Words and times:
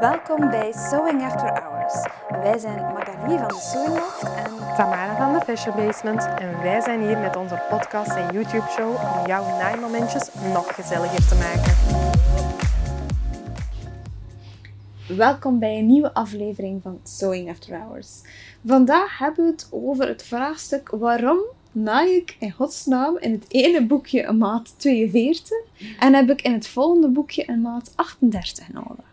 Welkom 0.00 0.50
bij 0.50 0.72
Sewing 0.72 1.22
After 1.22 1.62
Hours. 1.62 2.06
Wij 2.28 2.58
zijn 2.58 2.92
Magali 2.92 3.38
van 3.38 3.48
de 3.48 3.60
Sewing 3.60 3.94
Loft 3.94 4.22
en 4.22 4.74
Tamara 4.76 5.16
van 5.16 5.32
de 5.32 5.40
Fashion 5.44 5.76
Basement 5.76 6.28
en 6.38 6.62
wij 6.62 6.80
zijn 6.80 7.00
hier 7.00 7.18
met 7.18 7.36
onze 7.36 7.62
podcast 7.68 8.10
en 8.10 8.32
YouTube 8.32 8.70
show 8.70 8.88
om 8.88 9.26
jouw 9.26 9.44
naaimomentjes 9.44 10.28
nog 10.52 10.74
gezelliger 10.74 11.28
te 11.28 11.34
maken. 11.34 11.74
welkom 15.16 15.58
bij 15.58 15.78
een 15.78 15.86
nieuwe 15.86 16.14
aflevering 16.14 16.82
van 16.82 17.00
Sewing 17.04 17.50
After 17.50 17.78
Hours. 17.78 18.08
Vandaag 18.66 19.18
hebben 19.18 19.44
we 19.44 19.50
het 19.50 19.68
over 19.70 20.08
het 20.08 20.22
vraagstuk 20.22 20.88
waarom 20.90 21.38
naai 21.72 22.16
ik 22.16 22.36
in 22.38 22.52
godsnaam 22.52 23.18
in 23.18 23.32
het 23.32 23.44
ene 23.48 23.86
boekje 23.86 24.24
een 24.24 24.38
maat 24.38 24.74
42 24.78 25.56
en 25.98 26.14
heb 26.14 26.30
ik 26.30 26.42
in 26.42 26.52
het 26.52 26.68
volgende 26.68 27.08
boekje 27.08 27.48
een 27.48 27.60
maat 27.60 27.92
38 27.94 28.72
nodig. 28.72 29.07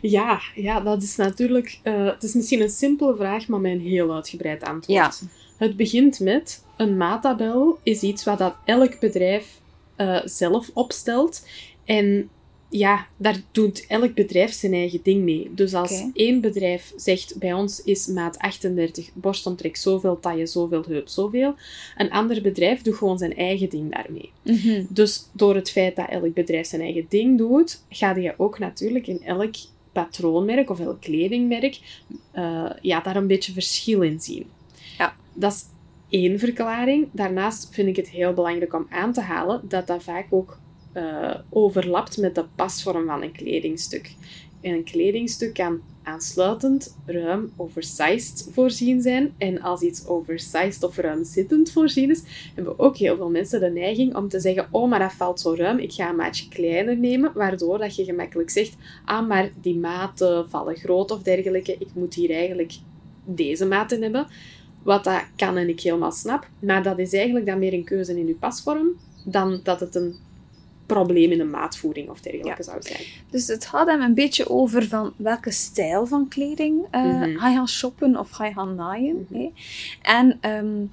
Ja, 0.00 0.40
ja, 0.54 0.80
dat 0.80 1.02
is 1.02 1.16
natuurlijk... 1.16 1.78
eh, 1.82 2.06
het 2.06 2.22
is 2.22 2.34
misschien 2.34 2.60
een 2.60 2.70
simpele 2.70 3.16
vraag, 3.16 3.48
maar 3.48 3.60
met 3.60 3.72
een 3.72 3.80
heel 3.80 4.14
uitgebreid 4.14 4.62
antwoord. 4.62 4.98
Ja. 4.98 5.12
Het 5.56 5.76
begint 5.76 6.20
met... 6.20 6.66
Een 6.76 6.96
maattabel 6.96 7.78
is 7.82 8.00
iets 8.00 8.24
wat 8.24 8.38
dat 8.38 8.54
elk 8.64 9.00
bedrijf 9.00 9.60
eh, 9.96 10.20
zelf 10.24 10.70
opstelt. 10.74 11.46
En 11.84 12.30
ja, 12.70 13.06
daar 13.16 13.40
doet 13.52 13.84
elk 13.88 14.14
bedrijf 14.14 14.52
zijn 14.52 14.72
eigen 14.72 15.00
ding 15.02 15.22
mee. 15.22 15.50
Dus 15.54 15.74
als 15.74 16.04
één 16.12 16.40
bedrijf 16.40 16.92
zegt, 16.96 17.38
bij 17.38 17.52
ons 17.52 17.82
is 17.82 18.06
maat 18.06 18.38
38, 18.38 19.10
borstomtrek 19.14 19.76
zoveel, 19.76 20.20
taille 20.20 20.46
zoveel, 20.46 20.84
heup 20.88 21.08
zoveel. 21.08 21.54
Een 21.96 22.10
ander 22.10 22.42
bedrijf 22.42 22.82
doet 22.82 22.96
gewoon 22.96 23.18
zijn 23.18 23.36
eigen 23.36 23.68
ding 23.68 23.92
daarmee. 23.94 24.30
Dus 24.88 25.28
door 25.32 25.54
het 25.54 25.70
feit 25.70 25.96
dat 25.96 26.08
elk 26.08 26.34
bedrijf 26.34 26.66
zijn 26.66 26.82
eigen 26.82 27.06
ding 27.08 27.38
doet, 27.38 27.82
ga 27.88 28.16
je 28.16 28.34
ook 28.36 28.58
natuurlijk 28.58 29.06
in 29.06 29.22
elk 29.22 29.54
patroonmerk 30.02 30.70
of 30.70 30.80
elk 30.80 31.00
kledingmerk 31.00 31.80
eh, 32.30 32.70
ja, 32.80 33.00
daar 33.00 33.16
een 33.16 33.26
beetje 33.26 33.52
verschil 33.52 34.02
in 34.02 34.20
zien. 34.20 34.46
Ja. 34.98 35.14
Dat 35.32 35.52
is 35.52 35.64
één 36.08 36.38
verklaring. 36.38 37.08
Daarnaast 37.12 37.68
vind 37.74 37.88
ik 37.88 37.96
het 37.96 38.08
heel 38.08 38.32
belangrijk 38.32 38.74
om 38.74 38.86
aan 38.90 39.12
te 39.12 39.20
halen 39.20 39.60
dat 39.68 39.86
dat 39.86 40.02
vaak 40.02 40.26
ook 40.30 40.58
eh, 40.92 41.34
overlapt 41.50 42.16
met 42.16 42.34
de 42.34 42.44
pasvorm 42.54 43.06
van 43.06 43.22
een 43.22 43.32
kledingstuk. 43.32 44.14
En 44.60 44.72
een 44.72 44.84
kledingstuk 44.84 45.54
kan 45.54 45.80
aansluitend, 46.08 46.96
ruim, 47.06 47.52
oversized 47.56 48.48
voorzien 48.52 49.02
zijn. 49.02 49.34
En 49.38 49.60
als 49.60 49.80
iets 49.80 50.06
oversized 50.06 50.82
of 50.82 50.96
ruimzittend 50.96 51.70
voorzien 51.70 52.10
is, 52.10 52.22
hebben 52.54 52.78
ook 52.78 52.96
heel 52.96 53.16
veel 53.16 53.30
mensen 53.30 53.60
de 53.60 53.70
neiging 53.70 54.16
om 54.16 54.28
te 54.28 54.40
zeggen: 54.40 54.68
Oh, 54.70 54.88
maar 54.88 54.98
dat 54.98 55.12
valt 55.12 55.40
zo 55.40 55.54
ruim, 55.54 55.78
ik 55.78 55.92
ga 55.92 56.08
een 56.08 56.16
maatje 56.16 56.48
kleiner 56.48 56.96
nemen. 56.96 57.32
Waardoor 57.34 57.78
dat 57.78 57.96
je 57.96 58.04
gemakkelijk 58.04 58.50
zegt: 58.50 58.76
Ah, 59.04 59.28
maar 59.28 59.50
die 59.60 59.76
maten 59.76 60.48
vallen 60.50 60.76
groot 60.76 61.10
of 61.10 61.22
dergelijke. 61.22 61.76
Ik 61.78 61.88
moet 61.94 62.14
hier 62.14 62.30
eigenlijk 62.30 62.72
deze 63.24 63.66
maten 63.66 64.02
hebben. 64.02 64.26
Wat 64.82 65.04
dat 65.04 65.22
kan 65.36 65.56
en 65.56 65.68
ik 65.68 65.80
helemaal 65.80 66.12
snap. 66.12 66.48
Maar 66.58 66.82
dat 66.82 66.98
is 66.98 67.12
eigenlijk 67.12 67.46
dan 67.46 67.58
meer 67.58 67.72
een 67.72 67.84
keuze 67.84 68.18
in 68.18 68.26
je 68.26 68.34
pasvorm 68.34 68.96
dan 69.24 69.60
dat 69.62 69.80
het 69.80 69.94
een 69.94 70.14
probleem 70.88 71.30
in 71.32 71.40
een 71.40 71.50
maatvoering 71.50 72.08
of 72.10 72.20
dergelijke 72.20 72.62
zou 72.62 72.76
zijn. 72.82 73.02
Dus 73.30 73.46
het 73.46 73.66
gaat 73.66 73.88
hem 73.88 74.00
een 74.00 74.14
beetje 74.14 74.48
over 74.48 74.88
van 74.88 75.12
welke 75.16 75.50
stijl 75.50 76.06
van 76.06 76.28
kleding 76.28 76.86
Mhm. 76.90 77.36
ga 77.38 77.48
je 77.48 77.54
gaan 77.56 77.68
shoppen 77.68 78.16
of 78.16 78.30
ga 78.30 78.46
je 78.46 78.52
gaan 78.52 78.74
naaien. 78.74 79.26
Mhm. 79.28 79.46
En 80.02 80.38
ehm, 80.40 80.84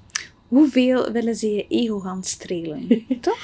hoeveel 0.48 1.12
willen 1.12 1.34
ze 1.36 1.54
je 1.54 1.66
ego 1.68 1.98
gaan 1.98 2.24
strelen? 2.24 2.88
Toch? 3.20 3.38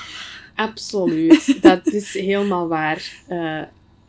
Absoluut, 0.54 1.62
dat 1.62 1.86
is 1.86 2.12
helemaal 2.14 2.68
waar. 2.68 3.22
Eh, 3.28 3.62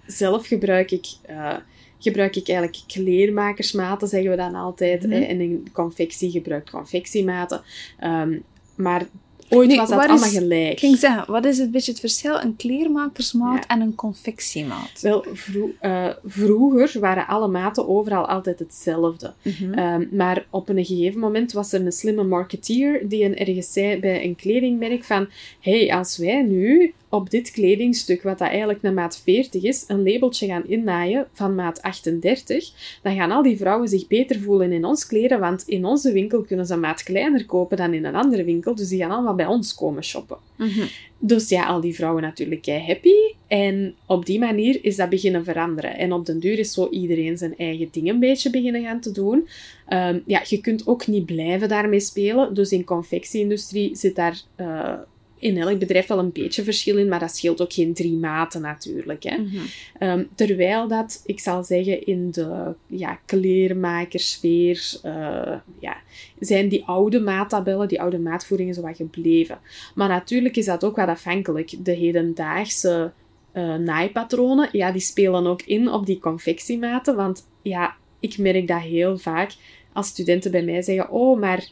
zelf 0.06 0.48
gebruik 0.48 0.92
ik, 0.92 1.06
eh, 1.22 1.56
gebruik 2.00 2.36
ik 2.36 2.48
eigenlijk 2.48 2.78
kleermakersmaten, 2.88 4.08
zeggen 4.08 4.30
we 4.30 4.36
dan 4.38 4.56
altijd. 4.56 5.04
Mhm. 5.04 5.12
hè, 5.12 5.20
en 5.20 5.42
in 5.42 5.68
confectie 5.74 6.32
gebruik 6.32 6.66
ik 6.66 6.72
confectiematen. 6.74 7.62
Ehm, 8.00 8.40
maar 8.76 9.06
ooit 9.50 9.76
was 9.76 9.90
dat 9.90 10.00
allemaal 10.00 10.28
is- 10.28 10.38
gelijk. 10.38 10.80
Ging 10.80 10.98
zeggen, 10.98 11.32
wat 11.32 11.46
is 11.46 11.58
het 11.58 11.72
beetje 11.72 11.92
het 11.92 12.00
verschil? 12.00 12.40
Een 12.42 12.56
kleermakersmaat 12.56 13.64
Ja. 13.68 13.68
en 13.76 13.82
een 13.82 13.96
confectiemaat. 13.96 15.02
Wel, 15.02 15.26
vro- 15.34 15.72
eh, 15.80 16.08
vroeger 16.26 17.00
waren 17.00 17.28
alle 17.28 17.48
maten 17.48 17.88
overal 17.88 18.26
altijd 18.28 18.60
hetzelfde. 18.60 19.34
Mhm. 19.42 19.74
Ehm, 19.74 20.06
maar 20.12 20.46
op 20.50 20.70
een 20.70 20.86
gegeven 20.86 21.20
moment 21.20 21.52
was 21.52 21.74
er 21.74 21.86
een 21.86 21.92
slimme 21.92 22.24
marketeer 22.24 23.08
die 23.10 23.24
een 23.24 23.38
ergens 23.38 23.74
zei 23.74 24.00
bij 24.00 24.24
een 24.24 24.36
kledingmerk 24.36 25.04
van 25.04 25.28
hey, 25.60 25.94
als 25.94 26.18
wij 26.18 26.42
nu 26.42 26.94
op 27.14 27.30
dit 27.30 27.52
kledingstuk, 27.52 28.22
wat 28.22 28.38
dat 28.38 28.48
eigenlijk 28.48 28.80
een 28.82 28.94
maat 28.94 29.22
40 29.24 29.64
is, 29.64 29.84
een 29.88 30.04
labeltje 30.04 30.48
gaan 30.48 30.68
innaaien 30.68 31.28
van 31.34 31.56
maat 31.56 31.82
38, 31.82 33.00
dan 33.02 33.16
gaan 33.16 33.32
al 33.32 33.44
die 33.44 33.58
vrouwen 33.58 33.88
zich 33.88 34.08
beter 34.08 34.40
voelen 34.40 34.72
in 34.72 34.86
ons 34.86 35.08
kleren, 35.08 35.40
want 35.40 35.64
in 35.68 35.86
onze 35.86 36.12
winkel 36.12 36.42
kunnen 36.42 36.66
ze 36.66 36.74
een 36.74 36.80
maat 36.80 37.04
kleiner 37.04 37.46
kopen 37.46 37.78
dan 37.78 37.94
in 37.94 38.06
een 38.06 38.16
andere 38.16 38.44
winkel, 38.44 38.76
dus 38.76 38.90
die 38.90 39.00
gaan 39.00 39.12
allemaal 39.12 39.36
bij 39.36 39.46
ons 39.46 39.76
komen 39.76 40.04
shoppen. 40.04 40.38
Mhm. 40.58 40.86
Dus 41.20 41.50
ja, 41.50 41.66
al 41.66 41.82
die 41.82 41.96
vrouwen 41.96 42.22
natuurlijk 42.22 42.62
kei 42.62 42.86
happy. 42.86 43.36
En 43.48 43.96
op 44.06 44.26
die 44.26 44.40
manier 44.40 44.80
is 44.82 44.96
dat 44.96 45.10
beginnen 45.10 45.44
veranderen. 45.44 45.98
En 45.98 46.14
op 46.14 46.26
den 46.26 46.40
duur 46.40 46.60
is 46.60 46.74
zo 46.74 46.90
iedereen 46.90 47.38
zijn 47.38 47.58
eigen 47.58 47.88
ding 47.92 48.10
een 48.10 48.20
beetje 48.20 48.50
beginnen 48.50 48.84
gaan 48.84 49.00
te 49.00 49.12
doen. 49.12 49.48
Ehm, 49.88 50.20
ja, 50.26 50.42
je 50.48 50.62
kunt 50.62 50.88
ook 50.88 51.08
niet 51.08 51.26
blijven 51.26 51.70
daarmee 51.70 52.00
spelen. 52.00 52.54
Dus 52.54 52.72
in 52.72 52.84
confectieindustrie 52.84 53.96
zit 53.96 54.16
daar 54.16 54.42
eh, 54.56 54.94
in 55.44 55.58
elk 55.58 55.80
bedrijf 55.80 56.08
wel 56.08 56.20
een 56.20 56.32
beetje 56.32 56.64
verschil 56.64 56.98
in. 56.98 57.08
Maar 57.08 57.20
dat 57.20 57.36
scheelt 57.36 57.62
ook 57.62 57.74
geen 57.74 57.94
drie 57.94 58.14
maten 58.14 58.62
natuurlijk. 58.62 59.24
Hè. 59.24 59.38
Mhm. 59.38 59.58
Ehm, 60.00 60.24
terwijl 60.36 60.88
dat, 60.88 61.22
ik 61.26 61.40
zal 61.40 61.64
zeggen, 61.64 62.06
in 62.06 62.32
de 62.32 62.74
ja, 62.88 63.20
kleermakersfeer 63.26 65.00
uh, 65.06 65.56
ja, 65.80 65.98
zijn 66.40 66.70
die 66.70 66.84
oude 66.86 67.20
maattabellen, 67.20 67.88
die 67.88 68.02
oude 68.02 68.20
maatvoeringen 68.20 68.74
zo 68.74 68.82
wat 68.82 68.96
gebleven. 68.96 69.60
Maar 69.96 70.08
natuurlijk 70.08 70.56
is 70.56 70.66
dat 70.66 70.84
ook 70.84 70.96
wat 70.96 71.08
afhankelijk. 71.08 71.86
De 71.86 71.92
hedendaagse 71.92 73.12
uh, 73.54 73.76
naaipatronen, 73.76 74.70
ja, 74.72 74.92
die 74.92 75.02
spelen 75.02 75.48
ook 75.48 75.62
in 75.62 75.90
op 75.90 76.06
die 76.06 76.20
confectiematen. 76.20 77.16
Want 77.16 77.48
ja, 77.62 77.96
ik 78.20 78.38
merk 78.38 78.68
dat 78.68 78.82
heel 78.82 79.18
vaak 79.18 79.52
als 79.94 80.08
studenten 80.08 80.52
bij 80.52 80.64
mij 80.64 80.82
zeggen, 80.82 81.10
oh, 81.10 81.40
maar 81.40 81.68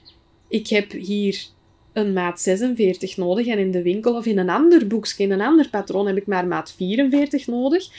ik 0.48 0.68
heb 0.68 0.92
hier 0.92 1.46
een 1.94 2.14
maat 2.14 2.42
46 2.42 3.18
nodig 3.18 3.48
en 3.48 3.58
in 3.60 3.72
de 3.72 3.82
winkel 3.82 4.16
of 4.16 4.26
in 4.26 4.38
een 4.38 4.50
ander 4.50 4.88
boekje, 4.88 5.24
in 5.24 5.32
een 5.32 5.42
ander 5.42 5.70
patroon 5.70 6.08
heb 6.08 6.18
ik 6.18 6.28
maar 6.28 6.48
maat 6.48 6.74
44 6.78 7.48
nodig, 7.48 7.90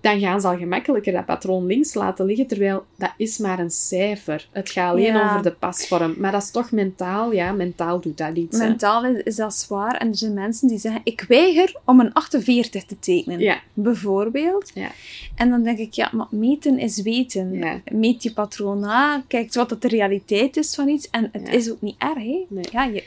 dan 0.00 0.20
gaan 0.20 0.40
ze 0.40 0.46
al 0.48 0.56
gemakkelijker 0.56 1.12
dat 1.12 1.24
patroon 1.26 1.66
links 1.66 1.94
laten 1.94 2.26
liggen, 2.26 2.46
terwijl 2.46 2.84
dat 2.98 3.12
is 3.16 3.38
maar 3.38 3.58
een 3.58 3.70
cijfer. 3.70 4.48
Het 4.52 4.70
gaat 4.70 4.90
alleen 4.90 5.04
Ja. 5.04 5.28
over 5.30 5.42
de 5.42 5.52
pasvorm. 5.52 6.14
Maar 6.18 6.32
dat 6.32 6.42
is 6.42 6.50
toch 6.50 6.70
mentaal, 6.70 7.32
ja, 7.32 7.52
mentaal 7.52 8.00
doet 8.00 8.18
dat 8.18 8.36
iets. 8.36 8.58
Mentaal 8.58 9.04
is, 9.04 9.22
is 9.22 9.36
dat 9.36 9.54
zwaar. 9.54 9.96
En 9.96 10.08
er 10.08 10.16
zijn 10.16 10.34
mensen 10.34 10.68
die 10.68 10.78
zeggen, 10.78 11.00
ik 11.04 11.24
weiger 11.28 11.76
om 11.84 12.00
een 12.00 12.12
48 12.12 12.84
te 12.84 12.98
tekenen. 12.98 13.38
Ja. 13.38 13.60
Bijvoorbeeld. 13.74 14.70
Ja. 14.74 14.90
En 15.34 15.50
dan 15.50 15.62
denk 15.62 15.78
ik, 15.78 15.92
ja, 15.92 16.10
maar 16.12 16.26
meten 16.30 16.78
is 16.78 17.02
weten. 17.02 17.64
Meet 17.92 18.22
je 18.22 18.32
patroon 18.32 18.78
na, 18.80 19.24
kijk 19.28 19.54
wat 19.54 19.68
dat 19.68 19.82
de 19.82 19.88
realiteit 19.88 20.56
is 20.56 20.74
van 20.74 20.88
iets. 20.88 21.10
En 21.10 21.28
het 21.32 21.48
is 21.48 21.70
ook 21.70 21.80
niet 21.80 21.96
erg, 21.98 22.14
hè. 22.14 22.44
Nee. 22.48 22.64
Ja, 22.72 22.84
je, 22.84 23.04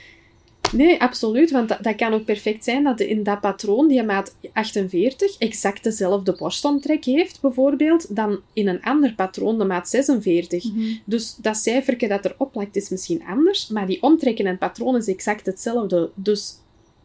Nee, 0.71 1.01
absoluut. 1.01 1.51
Want 1.51 1.69
dat, 1.69 1.83
dat 1.83 1.95
kan 1.95 2.13
ook 2.13 2.25
perfect 2.25 2.63
zijn 2.63 2.83
dat 2.83 2.99
in 2.99 3.23
dat 3.23 3.41
patroon, 3.41 3.87
die 3.87 4.03
maat 4.03 4.35
48, 4.53 5.37
exact 5.37 5.83
dezelfde 5.83 6.35
borstomtrek 6.37 7.05
heeft, 7.05 7.41
bijvoorbeeld, 7.41 8.15
dan 8.15 8.39
in 8.53 8.67
een 8.67 8.81
ander 8.81 9.13
patroon 9.13 9.57
de 9.57 9.65
maat 9.65 9.89
46. 9.89 10.65
Dus 11.05 11.35
dat 11.35 11.57
cijfertje 11.57 12.07
dat 12.07 12.25
erop 12.25 12.55
lijkt 12.55 12.75
is 12.75 12.89
misschien 12.89 13.23
anders, 13.27 13.67
maar 13.67 13.87
die 13.87 14.01
omtrekken 14.01 14.45
en 14.45 14.57
patroon 14.57 14.95
is 14.95 15.07
exact 15.07 15.45
hetzelfde. 15.45 16.09
Dus 16.15 16.57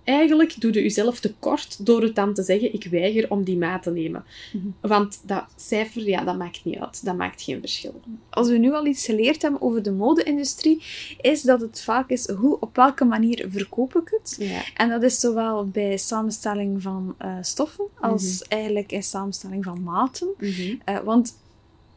eigenlijk 0.04 0.60
doe 0.60 0.72
je 0.72 0.82
jezelf 0.82 1.20
tekort 1.20 1.87
door 1.87 2.03
het 2.03 2.15
dan 2.15 2.34
te 2.34 2.42
zeggen, 2.42 2.74
ik 2.74 2.84
weiger 2.84 3.30
om 3.30 3.45
die 3.45 3.56
maat 3.56 3.83
te 3.83 3.91
nemen. 3.91 4.24
Mhm. 4.53 4.66
Want 4.80 5.21
dat 5.22 5.45
cijfer, 5.56 6.09
ja, 6.09 6.24
dat 6.24 6.36
maakt 6.36 6.65
niet 6.65 6.78
uit. 6.78 7.04
Dat 7.04 7.16
maakt 7.16 7.42
geen 7.42 7.60
verschil. 7.60 8.01
als 8.30 8.48
we 8.48 8.56
nu 8.56 8.72
al 8.72 8.86
iets 8.86 9.04
geleerd 9.04 9.42
hebben 9.42 9.62
over 9.62 9.83
de 9.83 9.92
mode-industrie, 9.92 10.83
is 11.21 11.42
dat 11.42 11.60
het 11.60 11.83
vaak 11.83 12.10
is, 12.10 12.28
hoe, 12.28 12.60
op 12.60 12.77
welke 12.77 13.04
manier 13.04 13.47
verkoop 13.48 13.97
ik 13.97 14.18
het? 14.21 14.36
Ja. 14.39 14.62
En 14.74 14.89
dat 14.89 15.03
is 15.03 15.21
zowel 15.21 15.68
bij 15.68 15.97
samenstelling 15.97 16.83
van 16.83 17.15
eh, 17.18 17.36
stoffen, 17.41 17.84
als 18.01 18.42
eigenlijk 18.42 18.92
in 18.92 19.03
samenstelling 19.03 19.65
van 19.65 19.83
maten. 19.83 20.28
Mhm. 20.39 20.74
Eh, 20.84 20.98
want 20.98 21.36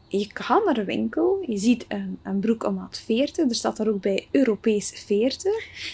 je 0.08 0.26
gaat 0.34 0.64
naar 0.64 0.76
een 0.76 0.84
winkel, 0.84 1.38
je 1.46 1.56
ziet 1.56 1.84
een, 1.88 2.18
een 2.22 2.40
broek 2.40 2.64
op 2.64 2.74
maat 2.74 3.02
40, 3.04 3.48
er 3.48 3.54
staat 3.54 3.76
daar 3.76 3.88
ook 3.88 4.00
bij 4.00 4.28
Europees 4.30 4.90
40. 5.06 5.52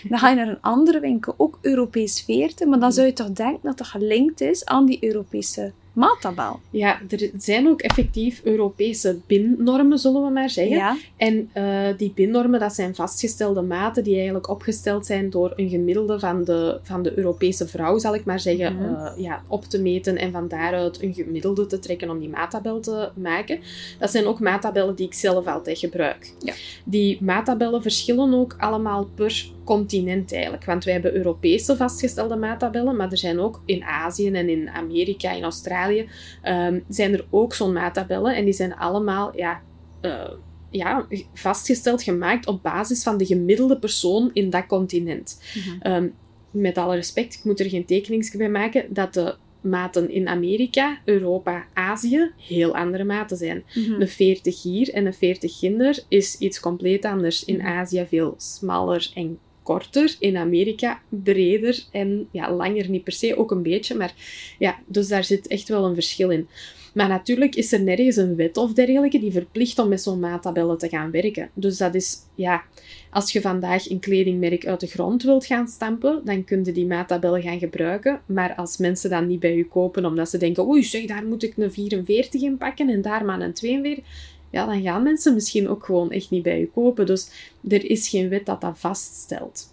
Dan 0.08 0.19
ga 0.19 0.28
je 0.31 0.37
naar 0.37 0.49
een 0.49 0.61
andere 0.61 1.00
winkel, 1.00 1.34
ook 1.37 1.58
Europees 1.61 2.22
40, 2.22 2.66
maar 2.66 2.81
dan 2.81 2.93
zou 2.93 3.06
je 3.06 3.12
toch 3.12 3.32
denken 3.32 3.61
dat 3.62 3.78
dat 3.78 3.87
gelinkt 3.87 4.40
is 4.40 4.64
aan 4.64 4.87
die 4.87 5.05
Europese 5.05 5.72
maattabel. 5.94 6.61
Ja, 6.70 7.00
er 7.08 7.31
zijn 7.38 7.69
ook 7.69 7.81
effectief 7.81 8.41
Europese 8.44 9.19
BIN-normen, 9.26 9.99
zullen 9.99 10.23
we 10.25 10.31
maar 10.31 10.50
zeggen. 10.50 10.76
Ja. 10.76 10.96
En 11.17 11.50
eh, 11.52 11.96
die 11.96 12.12
BIN-normen, 12.14 12.61
dat 12.61 12.75
zijn 12.75 12.94
vastgestelde 12.94 13.62
maten 13.62 14.05
die 14.05 14.14
eigenlijk 14.14 14.49
opgesteld 14.49 15.06
zijn 15.06 15.31
door 15.31 15.52
een 15.56 15.69
gemiddelde 15.69 16.19
van 16.19 16.44
de, 16.44 16.79
van 16.82 17.02
de 17.02 17.19
Europese 17.19 17.69
vrouw, 17.69 17.99
zal 17.99 18.14
ik 18.14 18.25
maar 18.25 18.41
zeggen, 18.41 18.75
Mhm. 18.76 18.94
eh, 18.94 19.12
ja, 19.17 19.43
op 19.49 19.64
te 19.64 19.81
meten 19.82 20.17
en 20.17 20.32
van 20.32 20.49
daaruit 20.49 21.02
een 21.02 21.14
gemiddelde 21.14 21.67
te 21.67 21.79
trekken 21.79 22.11
om 22.11 22.19
die 22.19 22.29
maattabel 22.29 22.81
te 22.81 23.11
maken. 23.14 23.61
Dat 23.99 24.11
zijn 24.11 24.26
ook 24.26 24.40
maattabellen 24.40 24.94
die 24.94 25.06
ik 25.06 25.14
zelf 25.14 25.47
altijd 25.47 25.79
gebruik. 25.79 26.32
Ja. 26.38 26.52
Die 26.85 27.19
maattabellen 27.23 27.82
verschillen 27.82 28.35
ook 28.35 28.55
allemaal 28.58 29.08
per 29.14 29.52
continent 29.64 30.32
eigenlijk. 30.32 30.64
Want 30.64 30.84
wij 30.84 30.93
hebben 30.93 31.14
Europese 31.16 31.76
vastgestelde 31.76 32.37
maattabellen, 32.37 32.96
maar 32.96 33.11
er 33.11 33.19
zijn 33.19 33.40
ook 33.40 33.62
in 33.64 33.82
Azië 33.82 34.31
en 34.31 34.49
in 34.49 34.69
Amerika, 34.69 35.32
in 35.32 35.43
Australië, 35.43 36.08
ehm, 36.43 36.81
zijn 36.88 37.12
er 37.12 37.26
ook 37.31 37.55
zo'n 37.55 37.72
maattabellen. 37.72 38.37
En 38.37 38.44
die 38.44 38.55
zijn 38.55 38.75
allemaal 38.75 39.37
ja, 39.37 39.61
eh, 40.00 40.31
ja, 40.70 41.06
vastgesteld, 41.34 42.02
gemaakt 42.02 42.46
op 42.46 42.62
basis 42.62 43.02
van 43.02 43.16
de 43.16 43.26
gemiddelde 43.26 43.78
persoon 43.78 44.31
in 44.32 44.50
dat 44.50 44.66
continent. 44.66 45.43
Ehm, 45.81 46.08
met 46.50 46.78
alle 46.78 46.94
respect, 46.94 47.34
ik 47.34 47.44
moet 47.44 47.61
er 47.61 47.69
geen 47.69 47.84
tekeningsje 47.84 48.37
bij 48.37 48.50
maken, 48.50 48.87
dat 48.88 49.14
de 49.14 49.37
maten 49.64 50.11
in 50.11 50.28
Amerika, 50.28 50.99
Europa, 51.05 51.66
Azië 51.72 52.31
heel 52.37 52.76
andere 52.76 53.05
maten 53.05 53.37
zijn. 53.37 53.64
Mhm. 53.75 54.00
Een 54.00 54.08
40 54.08 54.62
hier 54.62 54.93
en 54.93 55.06
een 55.06 55.14
40 55.14 55.58
ginder 55.58 56.05
is 56.08 56.38
iets 56.38 56.61
compleet 56.61 57.05
anders. 57.05 57.44
In 57.44 57.56
Mhm. 57.56 57.66
Azië 57.66 58.06
veel 58.08 58.34
smaller 58.37 59.11
en 59.14 59.38
korter. 59.64 60.16
In 60.19 60.37
Amerika 60.37 61.00
breder 61.08 61.84
en 61.90 62.28
ja, 62.31 62.52
langer 62.55 62.90
niet 62.90 63.05
per 63.05 63.12
se, 63.12 63.37
ook 63.37 63.50
een 63.50 63.62
beetje. 63.62 63.94
Maar 63.94 64.14
ja, 64.58 64.78
dus 64.87 65.08
daar 65.08 65.25
zit 65.25 65.46
echt 65.46 65.69
wel 65.69 65.84
een 65.84 65.94
verschil 65.94 66.31
in. 66.31 66.49
Maar 66.94 67.08
natuurlijk 67.08 67.55
is 67.55 67.72
er 67.72 67.82
nergens 67.82 68.16
een 68.16 68.37
wet 68.37 68.56
of 68.56 68.72
dergelijke 68.72 69.19
die 69.19 69.32
verplicht 69.32 69.78
om 69.78 69.88
met 69.88 70.02
zo'n 70.02 70.20
maattabellen 70.20 70.78
te 70.78 70.88
gaan 70.88 71.11
werken. 71.11 71.50
Dus 71.55 71.78
dat 71.78 71.94
is, 71.94 72.16
ja, 72.34 72.62
als 73.11 73.32
je 73.32 73.40
vandaag 73.40 73.90
een 73.90 74.00
kledingmerk 74.00 74.66
uit 74.66 74.81
de 74.81 74.87
grond 74.87 75.22
wilt 75.22 75.46
gaan 75.46 75.69
stampen, 75.69 76.20
dan 76.25 76.44
kun 76.44 76.64
je 76.64 76.72
die 76.72 76.87
maattabellen 76.87 77.43
gaan 77.43 77.58
gebruiken. 77.58 78.20
Maar 78.26 78.55
als 78.55 78.76
mensen 78.76 79.11
dat 79.11 79.26
niet 79.26 79.40
bij 79.40 79.56
je 79.56 79.69
kopen, 79.69 80.05
omdat 80.05 80.31
ze 80.31 80.38
denken, 80.38 80.66
oei 80.66 80.82
zeg, 80.82 81.05
daar 81.05 81.26
moet 81.26 81.43
ik 81.43 81.56
een 81.56 81.72
44 81.72 82.43
in 82.43 82.56
pakken 82.56 82.88
en 82.88 83.02
daar 83.02 83.25
maar 83.25 83.40
een 83.40 83.55
42, 83.55 84.05
ja, 84.54 84.66
dan 84.66 84.82
gaan 84.82 85.02
mensen 85.02 85.34
misschien 85.34 85.68
ook 85.68 85.84
gewoon 85.84 86.10
echt 86.10 86.30
niet 86.30 86.42
bij 86.42 86.58
je 86.58 86.70
kopen. 86.70 87.06
Dus 87.06 87.28
er 87.68 87.90
is 87.90 88.08
geen 88.08 88.28
wet 88.28 88.46
dat 88.46 88.60
dat 88.60 88.78
vaststelt. 88.78 89.72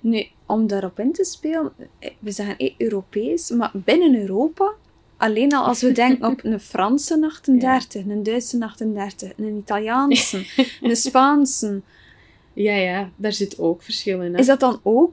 Nu, 0.00 0.26
om 0.46 0.66
daarop 0.66 0.98
in 0.98 1.12
te 1.12 1.24
spelen, 1.24 1.72
eh, 1.98 2.10
we 2.18 2.30
zeggen 2.30 2.56
eh, 2.56 2.72
Europees, 2.78 3.50
maar 3.50 3.70
binnen 3.74 4.20
Europa, 4.20 4.72
alleen 5.16 5.54
al 5.54 5.64
als 5.64 5.80
we 5.80 5.92
denken 5.92 6.30
op 6.30 6.40
een 6.44 6.60
Franse 6.60 7.26
38, 7.26 8.04
een 8.04 8.22
Duitse 8.22 8.60
38, 8.60 9.32
een 9.36 9.56
Italiaanse, 9.56 10.46
een 10.82 10.96
Spaanse, 10.96 11.80
Ja, 12.52 12.74
ja, 12.74 13.10
daar 13.16 13.32
zit 13.32 13.58
ook 13.58 13.82
verschil 13.82 14.22
in. 14.22 14.32
Hè? 14.32 14.40
is 14.40 14.46
dat 14.46 14.60
dan 14.60 14.80
ook, 14.82 15.12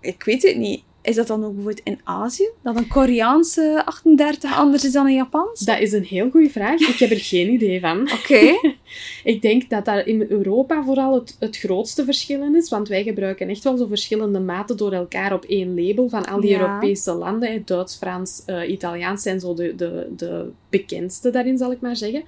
ik 0.00 0.22
weet 0.22 0.42
het 0.42 0.56
niet, 0.56 0.82
is 1.04 1.16
dat 1.16 1.26
dan 1.26 1.44
ook 1.44 1.54
bijvoorbeeld 1.54 1.86
in 1.86 2.00
Azië? 2.04 2.48
Dat 2.62 2.76
een 2.76 2.88
Koreaanse 2.88 3.82
38 3.84 4.56
anders 4.56 4.84
is 4.84 4.92
dan 4.92 5.06
een 5.06 5.14
Japans? 5.14 5.60
Dat 5.60 5.78
is 5.78 5.92
een 5.92 6.04
heel 6.04 6.30
goede 6.30 6.50
vraag. 6.50 6.80
Ik 6.80 6.98
heb 6.98 7.10
er 7.10 7.20
geen 7.34 7.50
idee 7.50 7.80
van. 7.80 8.10
Oké. 8.12 8.40
Ik 9.32 9.42
denk 9.42 9.70
dat 9.70 9.84
daar 9.84 10.06
in 10.06 10.26
Europa 10.28 10.84
vooral 10.84 11.14
het, 11.14 11.36
het 11.38 11.56
grootste 11.56 12.04
verschil 12.04 12.42
in 12.42 12.56
is, 12.56 12.68
want 12.68 12.88
wij 12.88 13.02
gebruiken 13.02 13.48
echt 13.48 13.64
wel 13.64 13.76
zo 13.76 13.86
verschillende 13.86 14.40
maten 14.40 14.76
door 14.76 14.92
elkaar 14.92 15.32
op 15.32 15.44
één 15.44 15.86
label 15.86 16.08
van 16.08 16.26
al 16.26 16.40
die 16.40 16.50
Ja. 16.50 16.60
Europese 16.60 17.12
landen. 17.12 17.62
Duits, 17.64 17.96
Frans, 17.96 18.42
eh, 18.46 18.70
Italiaans 18.70 19.22
zijn 19.22 19.40
zo 19.40 19.54
de, 19.54 19.74
de, 19.74 20.08
de 20.16 20.50
bekendste 20.68 21.30
daarin, 21.30 21.58
zal 21.58 21.72
ik 21.72 21.80
maar 21.80 21.96
zeggen. 21.96 22.24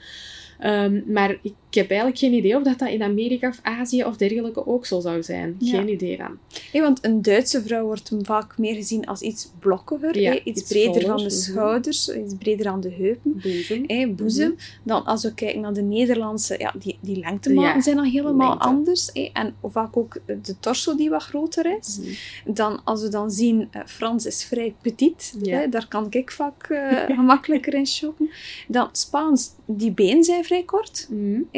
Ehm, 0.59 1.01
maar 1.07 1.39
ik 1.43 1.55
heb 1.81 1.91
eigenlijk 1.91 2.21
geen 2.21 2.33
idee 2.33 2.57
of 2.57 2.63
dat, 2.63 2.79
dat 2.79 2.89
in 2.89 3.03
Amerika 3.03 3.49
of 3.49 3.59
Azië 3.63 4.05
of 4.05 4.17
dergelijke 4.17 4.67
ook 4.67 4.87
zo 4.87 5.01
zou 5.01 5.23
zijn. 5.23 5.57
Ja. 5.59 5.79
Geen 5.79 5.89
idee 5.89 6.17
van. 6.17 6.39
Want 6.83 7.05
een 7.05 7.23
Duitse 7.23 7.63
vrouw 7.63 7.85
wordt 7.85 8.13
vaak 8.23 8.59
meer 8.59 8.75
gezien 8.75 9.07
als 9.07 9.21
iets 9.21 9.51
blokkiger, 9.59 10.21
Ja, 10.21 10.35
iets, 10.35 10.45
iets 10.45 10.63
breder 10.63 10.93
voller, 10.93 11.07
van 11.07 11.17
de 11.17 11.23
mhm. 11.23 11.33
schouders, 11.35 12.09
iets 12.09 12.35
breder 12.39 12.67
aan 12.67 12.81
de 12.81 12.91
heupen. 12.91 13.41
Boezem. 13.43 14.17
boezem. 14.17 14.57
Dan 14.83 15.05
als 15.05 15.23
we 15.23 15.35
kijken 15.35 15.61
naar 15.61 15.73
de 15.73 15.83
Nederlandse, 15.83 16.55
ja, 16.59 16.75
die, 16.79 16.99
die 17.01 17.19
lengtematen 17.19 17.75
Ja, 17.75 17.81
zijn 17.81 17.97
dan 17.97 18.05
helemaal 18.05 18.49
lengte. 18.49 18.67
anders. 18.69 19.13
en 19.33 19.55
vaak 19.63 19.97
ook 19.97 20.19
de 20.43 20.59
torso 20.61 20.97
die 20.97 21.11
wat 21.11 21.23
groter 21.23 21.79
is. 21.79 21.99
Mhm. 21.99 22.55
Dan, 22.55 22.85
als 22.85 23.03
we 23.03 23.09
dan 23.09 23.31
zien, 23.31 23.69
eh, 23.71 23.81
Frans 23.87 24.27
is 24.27 24.45
vrij 24.45 24.75
petit. 24.83 25.35
Daar 25.71 25.89
kan 25.89 26.07
ik 26.11 26.31
vaak 26.31 26.63
eh, 26.69 27.05
gemakkelijker 27.17 27.75
in 27.75 27.87
shoppen. 27.87 28.31
Dan 28.69 28.89
Spaans, 28.93 29.51
die 29.65 29.91
benen 29.93 30.25
zijn 30.25 30.45
vrij 30.45 30.63
kort. 30.63 31.09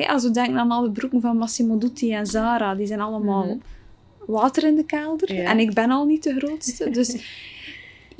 Als 0.08 0.22
we 0.22 0.30
denken 0.30 0.58
aan 0.58 0.70
alle 0.70 0.90
broeken 0.90 1.20
van 1.20 1.36
Massimo 1.36 1.78
Dutti 1.78 2.12
en 2.12 2.26
Zara, 2.26 2.74
die 2.74 2.86
zijn 2.86 3.00
allemaal 3.00 3.44
Mhm. 3.44 3.56
water 4.26 4.64
in 4.64 4.74
de 4.76 4.84
kelder. 4.84 5.34
Ja. 5.34 5.50
En 5.50 5.58
ik 5.58 5.74
ben 5.74 5.90
al 5.90 6.04
niet 6.06 6.22
de 6.22 6.34
grootste. 6.38 6.90
Dus 6.90 7.16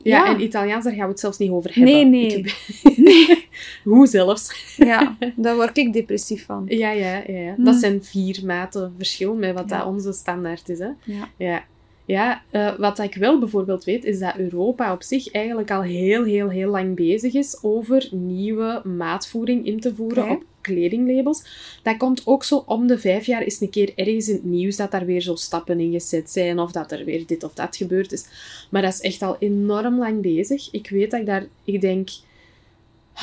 Ja, 0.02 0.24
Ja. 0.24 0.34
en 0.34 0.40
Italiaans, 0.42 0.84
daar 0.84 0.92
gaan 0.92 1.04
we 1.04 1.10
het 1.10 1.20
zelfs 1.20 1.38
niet 1.38 1.50
over 1.50 1.74
hebben. 1.74 1.92
Nee, 1.92 2.04
nee. 2.04 2.54
Hoe 3.84 4.06
zelfs? 4.06 4.74
ja, 4.76 5.16
daar 5.36 5.54
word 5.54 5.76
ik 5.76 5.92
depressief 5.92 6.44
van. 6.44 6.64
Ja, 6.68 6.90
ja, 6.90 7.22
ja. 7.26 7.38
ja. 7.38 7.54
Hmm. 7.54 7.64
Dat 7.64 7.74
zijn 7.74 8.04
vier 8.04 8.40
maten 8.44 8.94
verschil 8.96 9.34
met 9.34 9.54
wat 9.54 9.68
dat 9.68 9.84
onze 9.86 10.12
standaard 10.12 10.68
is. 10.68 10.78
Hè? 10.78 10.88
Ja. 11.36 11.64
Ja. 12.06 12.42
Eh, 12.50 12.74
wat 12.78 12.98
ik 12.98 13.14
wel 13.14 13.38
bijvoorbeeld 13.38 13.84
weet, 13.84 14.04
is 14.04 14.18
dat 14.18 14.36
Europa 14.36 14.92
op 14.92 15.02
zich 15.02 15.30
eigenlijk 15.30 15.70
al 15.70 15.82
heel, 15.82 16.24
heel, 16.24 16.48
heel 16.48 16.70
lang 16.70 16.96
bezig 16.96 17.34
is 17.34 17.58
over 17.62 18.08
nieuwe 18.10 18.80
maatvoering 18.84 19.66
in 19.66 19.80
te 19.80 19.94
voeren 19.94 20.28
op 20.30 20.42
kledinglabels. 20.60 21.42
Dat 21.82 21.96
komt 21.96 22.22
ook 22.24 22.44
zo 22.44 22.62
om 22.66 22.86
de 22.86 22.98
vijf 22.98 23.26
jaar 23.26 23.42
is 23.42 23.60
een 23.60 23.70
keer 23.70 23.92
ergens 23.94 24.28
in 24.28 24.34
het 24.34 24.44
nieuws 24.44 24.76
dat 24.76 24.90
daar 24.90 25.06
weer 25.06 25.20
zo 25.20 25.34
stappen 25.34 25.80
in 25.80 25.92
gezet 25.92 26.30
zijn 26.30 26.58
of 26.58 26.72
dat 26.72 26.92
er 26.92 27.04
weer 27.04 27.26
dit 27.26 27.44
of 27.44 27.54
dat 27.54 27.76
gebeurd 27.76 28.12
is. 28.12 28.24
Maar 28.70 28.82
dat 28.82 28.92
is 28.92 29.00
echt 29.00 29.22
al 29.22 29.36
enorm 29.38 29.98
lang 29.98 30.20
bezig. 30.22 30.68
Ik 30.70 30.90
weet 30.90 31.10
dat 31.10 31.20
ik 31.20 31.26
daar, 31.26 31.46
ik 31.64 31.80
denk, 31.80 32.08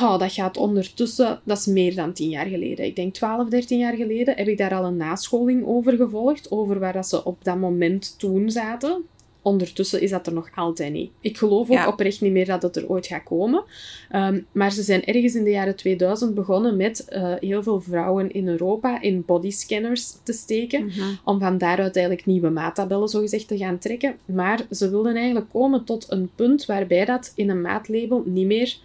oh, 0.02 0.20
dat 0.20 0.32
gaat 0.32 0.58
ondertussen, 0.58 1.40
dat 1.44 1.58
is 1.58 1.66
meer 1.66 1.96
dan 1.96 2.14
tien 2.14 2.30
jaar 2.30 2.46
geleden. 2.46 2.86
Ik 2.86 2.96
denk 2.96 3.14
12, 3.14 3.50
13 3.50 3.78
jaar 3.78 3.96
geleden 3.96 4.36
heb 4.36 4.48
ik 4.48 4.58
daar 4.58 4.76
al 4.76 4.86
een 4.86 4.98
nascholing 4.98 5.66
over 5.66 5.94
gevolgd, 5.94 6.52
over 6.52 6.80
waar 6.80 6.94
dat 6.94 7.08
ze 7.08 7.26
op 7.26 7.44
dat 7.44 7.58
moment 7.58 8.16
toen 8.18 8.52
zaten. 8.52 9.04
Ondertussen 9.46 10.02
is 10.02 10.10
dat 10.10 10.28
er 10.28 10.34
nog 10.34 10.50
altijd 10.56 10.92
niet. 10.94 11.12
Ik 11.22 11.38
geloof 11.38 11.70
ook 11.70 11.76
Ja. 11.76 11.88
oprecht 11.88 12.22
niet 12.22 12.32
meer 12.32 12.46
dat 12.46 12.62
het 12.62 12.76
er 12.76 12.90
ooit 12.90 13.08
gaat 13.08 13.24
komen. 13.24 13.64
Ehm, 14.10 14.42
maar 14.52 14.72
ze 14.72 14.82
zijn 14.84 15.06
ergens 15.06 15.36
in 15.36 15.44
de 15.44 15.50
jaren 15.50 15.76
2000 15.76 16.34
begonnen 16.36 16.78
met 16.78 17.06
eh, 17.06 17.34
heel 17.40 17.64
veel 17.64 17.82
vrouwen 17.82 18.32
in 18.32 18.48
Europa 18.48 19.02
in 19.02 19.24
bodyscanners 19.26 20.14
te 20.24 20.34
steken 20.34 20.86
Mhm. 20.86 21.00
om 21.24 21.40
van 21.40 21.58
daaruit 21.58 21.96
eigenlijk 21.96 22.26
nieuwe 22.26 22.50
maattabellen 22.50 23.08
zogezegd 23.08 23.48
te 23.48 23.58
gaan 23.58 23.78
trekken. 23.78 24.16
Maar 24.26 24.66
ze 24.72 24.90
wilden 24.90 25.16
eigenlijk 25.16 25.50
komen 25.50 25.84
tot 25.84 26.06
een 26.10 26.30
punt 26.36 26.66
waarbij 26.66 27.06
dat 27.06 27.32
in 27.36 27.50
een 27.50 27.62
maatlabel 27.62 28.24
niet 28.26 28.46
meer 28.46 28.78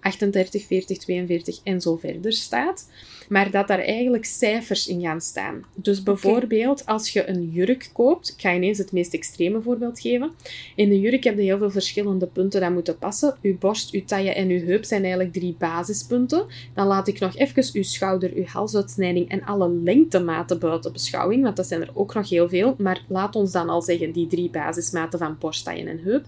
38, 0.00 0.66
40, 0.66 0.98
42 0.98 1.60
en 1.64 1.80
zo 1.80 1.96
verder 1.96 2.32
staat, 2.32 2.90
maar 3.28 3.50
dat 3.50 3.68
daar 3.68 3.78
eigenlijk 3.78 4.24
cijfers 4.24 4.88
in 4.88 5.00
gaan 5.00 5.20
staan. 5.20 5.64
Dus 5.74 6.02
bijvoorbeeld 6.02 6.86
als 6.86 7.08
je 7.08 7.28
een 7.28 7.50
jurk 7.50 7.90
koopt, 7.92 8.28
ik 8.28 8.40
ga 8.40 8.54
ineens 8.54 8.78
het 8.78 8.92
meest 8.92 9.14
extreme 9.14 9.62
voorbeeld 9.62 10.00
geven. 10.00 10.30
In 10.74 10.88
de 10.88 11.00
jurk 11.00 11.24
heb 11.24 11.36
je 11.36 11.42
heel 11.42 11.58
veel 11.58 11.70
verschillende 11.70 12.26
punten 12.26 12.60
dat 12.60 12.70
moeten 12.70 12.98
passen. 12.98 13.36
Uw 13.42 13.58
borst, 13.58 13.92
uw 13.92 14.04
taille 14.04 14.32
en 14.32 14.48
uw 14.48 14.64
heup 14.64 14.84
zijn 14.84 15.00
eigenlijk 15.00 15.32
drie 15.32 15.56
basispunten. 15.58 16.46
Dan 16.74 16.86
laat 16.86 17.08
ik 17.08 17.20
nog 17.20 17.36
even 17.36 17.64
uw 17.72 17.82
schouder, 17.82 18.32
uw 18.34 18.44
halsuitsnijding 18.44 19.28
en 19.28 19.44
alle 19.44 19.70
lengtematen 19.70 20.58
buiten 20.58 20.92
beschouwing, 20.92 21.42
want 21.42 21.56
dat 21.56 21.66
zijn 21.66 21.80
er 21.80 21.90
ook 21.94 22.14
nog 22.14 22.28
heel 22.28 22.48
veel. 22.48 22.74
Maar 22.78 23.02
laat 23.08 23.36
ons 23.36 23.52
dan 23.52 23.68
al 23.68 23.82
zeggen 23.82 24.12
die 24.12 24.26
drie 24.26 24.50
basismaten 24.50 25.18
van 25.18 25.36
borst, 25.38 25.64
taille 25.64 25.90
en 25.90 26.00
heup. 26.02 26.24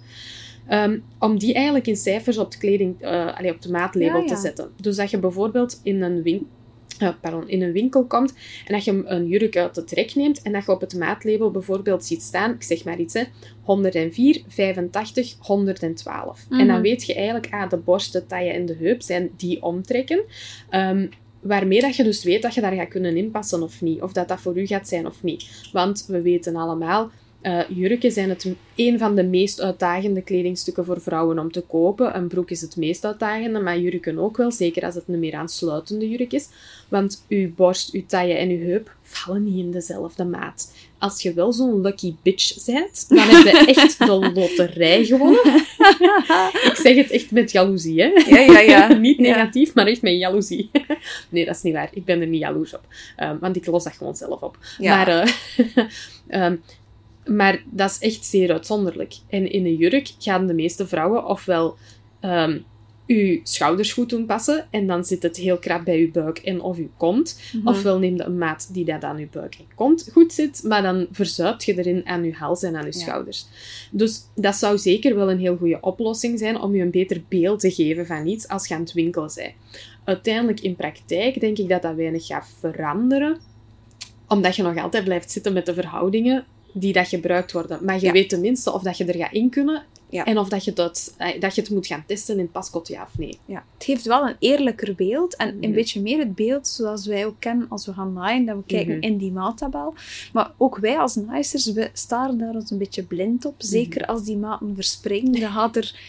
Ehm, 0.66 0.98
om 1.18 1.38
die 1.38 1.54
eigenlijk 1.54 1.86
in 1.86 1.96
cijfers 1.96 2.38
op, 2.38 2.52
de 2.52 2.58
kleding, 2.58 3.04
allee, 3.04 3.54
op 3.54 3.62
de 3.62 3.70
maatlabel 3.70 4.16
Ja, 4.16 4.22
ja. 4.22 4.34
te 4.34 4.40
zetten. 4.40 4.70
Dus 4.80 4.96
dat 4.96 5.10
je 5.10 5.18
bijvoorbeeld 5.18 5.80
in 5.82 6.02
een, 6.02 6.22
win 6.22 6.46
eh, 6.98 7.08
pardon, 7.20 7.48
in 7.48 7.62
een 7.62 7.72
winkel 7.72 8.04
komt 8.04 8.32
en 8.66 8.74
dat 8.74 8.84
je 8.84 9.02
een 9.04 9.26
jurk 9.26 9.56
uit 9.56 9.76
het 9.76 9.90
rek 9.90 10.14
neemt 10.14 10.42
en 10.42 10.52
dat 10.52 10.64
je 10.64 10.72
op 10.72 10.80
het 10.80 10.94
maatlabel 10.98 11.50
bijvoorbeeld 11.50 12.04
ziet 12.04 12.22
staan, 12.22 12.52
ik 12.52 12.62
zeg 12.62 12.84
maar 12.84 12.98
iets, 12.98 13.14
hè, 13.14 13.22
104, 13.62 14.42
85, 14.48 15.36
112. 15.40 16.46
En 16.50 16.58
dan 16.58 16.66
Mhm. 16.66 16.80
weet 16.80 17.06
je 17.06 17.14
eigenlijk, 17.14 17.48
ah, 17.52 17.70
de 17.70 17.76
borst, 17.76 18.12
de 18.12 18.26
taille 18.26 18.52
en 18.52 18.66
de 18.66 18.76
heup 18.80 19.02
zijn 19.02 19.30
die 19.36 19.62
omtrekken. 19.62 20.22
Ehm, 20.70 21.06
waarmee 21.40 21.80
dat 21.80 21.96
je 21.96 22.04
dus 22.04 22.24
weet 22.24 22.42
dat 22.42 22.54
je 22.54 22.60
daar 22.60 22.72
gaat 22.72 22.88
kunnen 22.88 23.16
inpassen 23.16 23.62
of 23.62 23.80
niet. 23.80 24.02
Of 24.02 24.12
dat 24.12 24.28
dat 24.28 24.40
voor 24.40 24.58
u 24.58 24.66
gaat 24.66 24.88
zijn 24.88 25.06
of 25.06 25.22
niet. 25.22 25.68
Want 25.72 26.04
we 26.08 26.20
weten 26.22 26.56
allemaal, 26.56 27.10
Uh, 27.42 27.60
jurken 27.68 28.12
zijn 28.12 28.28
het 28.28 28.54
een 28.74 28.98
van 28.98 29.14
de 29.14 29.24
meest 29.24 29.60
uitdagende 29.60 30.22
kledingstukken 30.22 30.84
voor 30.84 31.00
vrouwen 31.00 31.38
om 31.38 31.52
te 31.52 31.60
kopen. 31.60 32.16
Een 32.16 32.28
broek 32.28 32.50
is 32.50 32.60
het 32.60 32.76
meest 32.76 33.04
uitdagende, 33.04 33.60
maar 33.60 33.78
jurken 33.78 34.18
ook 34.18 34.36
wel, 34.36 34.50
zeker 34.50 34.84
als 34.84 34.94
het 34.94 35.04
een 35.06 35.18
meer 35.18 35.34
aansluitende 35.34 36.08
jurk 36.08 36.32
is. 36.32 36.48
Want 36.88 37.24
uw 37.28 37.54
borst, 37.54 37.92
uw 37.92 38.06
taille 38.06 38.34
en 38.34 38.48
uw 38.48 38.66
heup 38.66 38.96
vallen 39.02 39.44
niet 39.44 39.64
in 39.64 39.70
dezelfde 39.70 40.24
maat. 40.24 40.72
Als 40.98 41.22
je 41.22 41.32
wel 41.32 41.52
zo'n 41.52 41.80
lucky 41.80 42.14
bitch 42.22 42.64
bent, 42.64 43.08
dan 43.08 43.18
heb 43.18 43.44
je 43.44 43.74
echt 43.74 43.98
de 43.98 44.32
loterij 44.34 45.04
gewonnen. 45.04 45.44
ik 46.70 46.78
zeg 46.82 46.96
het 46.96 47.10
echt 47.10 47.30
met 47.30 47.50
jaloezie, 47.50 48.02
hè? 48.02 48.06
Ja, 48.06 48.38
ja, 48.38 48.58
ja. 48.58 48.92
niet 49.08 49.18
negatief, 49.18 49.74
maar 49.74 49.86
echt 49.86 50.02
met 50.02 50.18
jaloezie. 50.18 50.70
nee, 51.30 51.44
dat 51.44 51.56
is 51.56 51.62
niet 51.62 51.74
waar. 51.74 51.88
Ik 51.92 52.04
ben 52.04 52.20
er 52.20 52.26
niet 52.26 52.40
jaloers 52.40 52.74
op. 52.74 52.86
Um, 53.22 53.38
want 53.38 53.56
ik 53.56 53.66
los 53.66 53.84
dat 53.84 53.92
gewoon 53.92 54.16
zelf 54.16 54.40
op. 54.40 54.58
Ja. 54.78 54.96
Maar, 54.96 55.08
uh, 56.28 56.44
um, 56.44 56.62
maar 57.28 57.62
dat 57.70 57.90
is 57.90 57.98
echt 57.98 58.24
zeer 58.24 58.52
uitzonderlijk. 58.52 59.14
En 59.28 59.52
in 59.52 59.66
een 59.66 59.76
jurk 59.76 60.10
gaan 60.18 60.46
de 60.46 60.54
meeste 60.54 60.86
vrouwen 60.86 61.26
ofwel 61.26 61.76
um, 62.20 62.64
uw 63.06 63.40
schouders 63.42 63.92
goed 63.92 64.08
doen 64.08 64.26
passen 64.26 64.66
en 64.70 64.86
dan 64.86 65.04
zit 65.04 65.22
het 65.22 65.36
heel 65.36 65.58
krap 65.58 65.84
bij 65.84 65.98
uw 65.98 66.10
buik 66.10 66.38
en 66.38 66.60
of 66.60 66.76
uw 66.76 66.90
kont. 66.96 67.40
Mhm. 67.52 67.68
Ofwel 67.68 67.98
neem 67.98 68.16
je 68.16 68.22
een 68.22 68.38
maat 68.38 68.74
die 68.74 68.84
dat 68.84 69.04
aan 69.04 69.16
uw 69.16 69.28
buik 69.30 69.54
en 69.54 69.64
kont 69.74 70.08
goed 70.12 70.32
zit, 70.32 70.62
maar 70.62 70.82
dan 70.82 71.06
verzuipt 71.10 71.64
je 71.64 71.78
erin 71.78 72.06
aan 72.06 72.22
uw 72.22 72.32
hals 72.32 72.62
en 72.62 72.76
aan 72.76 72.84
uw 72.84 72.92
schouders. 72.92 73.46
Dus 73.90 74.20
dat 74.34 74.56
zou 74.56 74.78
zeker 74.78 75.14
wel 75.14 75.30
een 75.30 75.38
heel 75.38 75.56
goede 75.56 75.80
oplossing 75.80 76.38
zijn 76.38 76.60
om 76.60 76.74
je 76.74 76.82
een 76.82 76.90
beter 76.90 77.22
beeld 77.28 77.60
te 77.60 77.70
geven 77.70 78.06
van 78.06 78.26
iets 78.26 78.48
als 78.48 78.68
je 78.68 78.74
aan 78.74 78.80
het 78.80 78.92
winkelen 78.92 79.30
bent. 79.34 79.52
Uiteindelijk 80.04 80.60
in 80.60 80.76
praktijk 80.76 81.40
denk 81.40 81.58
ik 81.58 81.68
dat 81.68 81.82
dat 81.82 81.94
weinig 81.94 82.26
gaat 82.26 82.54
veranderen 82.60 83.38
omdat 84.28 84.56
je 84.56 84.62
nog 84.62 84.76
altijd 84.76 85.04
blijft 85.04 85.30
zitten 85.30 85.52
met 85.52 85.66
de 85.66 85.74
verhoudingen 85.74 86.44
die 86.78 86.92
dat 86.92 87.08
gebruikt 87.08 87.52
worden. 87.52 87.84
Maar 87.84 88.00
je 88.00 88.12
weet 88.12 88.28
tenminste 88.28 88.72
of 88.72 88.82
dat 88.82 88.96
je 88.96 89.04
er 89.04 89.16
gaat 89.16 89.32
in 89.32 89.50
kunnen 89.50 89.82
ja. 90.10 90.24
En 90.24 90.38
of 90.38 90.48
dat 90.48 90.64
je, 90.64 90.72
dat, 90.72 91.14
eh, 91.16 91.40
dat 91.40 91.54
je 91.54 91.60
het 91.60 91.70
moet 91.70 91.86
gaan 91.86 92.04
testen 92.06 92.38
in 92.38 92.50
het 92.52 92.88
ja 92.88 93.02
of 93.02 93.18
nee. 93.18 93.38
Ja. 93.44 93.64
Het 93.74 93.84
geeft 93.84 94.06
wel 94.06 94.28
een 94.28 94.36
eerlijker 94.38 94.94
beeld. 94.94 95.36
En 95.36 95.48
een 95.48 95.58
mhm. 95.58 95.72
beetje 95.72 96.00
meer 96.00 96.18
het 96.18 96.34
beeld 96.34 96.68
zoals 96.68 97.06
wij 97.06 97.26
ook 97.26 97.36
kennen 97.38 97.66
als 97.68 97.86
we 97.86 97.92
gaan 97.92 98.12
naaien. 98.12 98.46
Dat 98.46 98.56
we 98.56 98.62
kijken 98.66 98.96
mhm. 98.96 99.02
in 99.02 99.16
die 99.16 99.32
maattabel. 99.32 99.94
Maar 100.32 100.50
ook 100.56 100.78
wij 100.78 100.98
als 100.98 101.14
naaisters, 101.14 101.72
we 101.72 101.90
staren 101.92 102.38
daar 102.38 102.54
ons 102.54 102.70
een 102.70 102.78
beetje 102.78 103.02
blind 103.02 103.44
op. 103.44 103.54
Zeker 103.58 104.00
mhm. 104.00 104.10
als 104.10 104.24
die 104.24 104.36
maten 104.36 104.74
verspringen. 104.74 105.40
Dan 105.40 105.50
gaat 105.50 105.76
er 105.76 106.00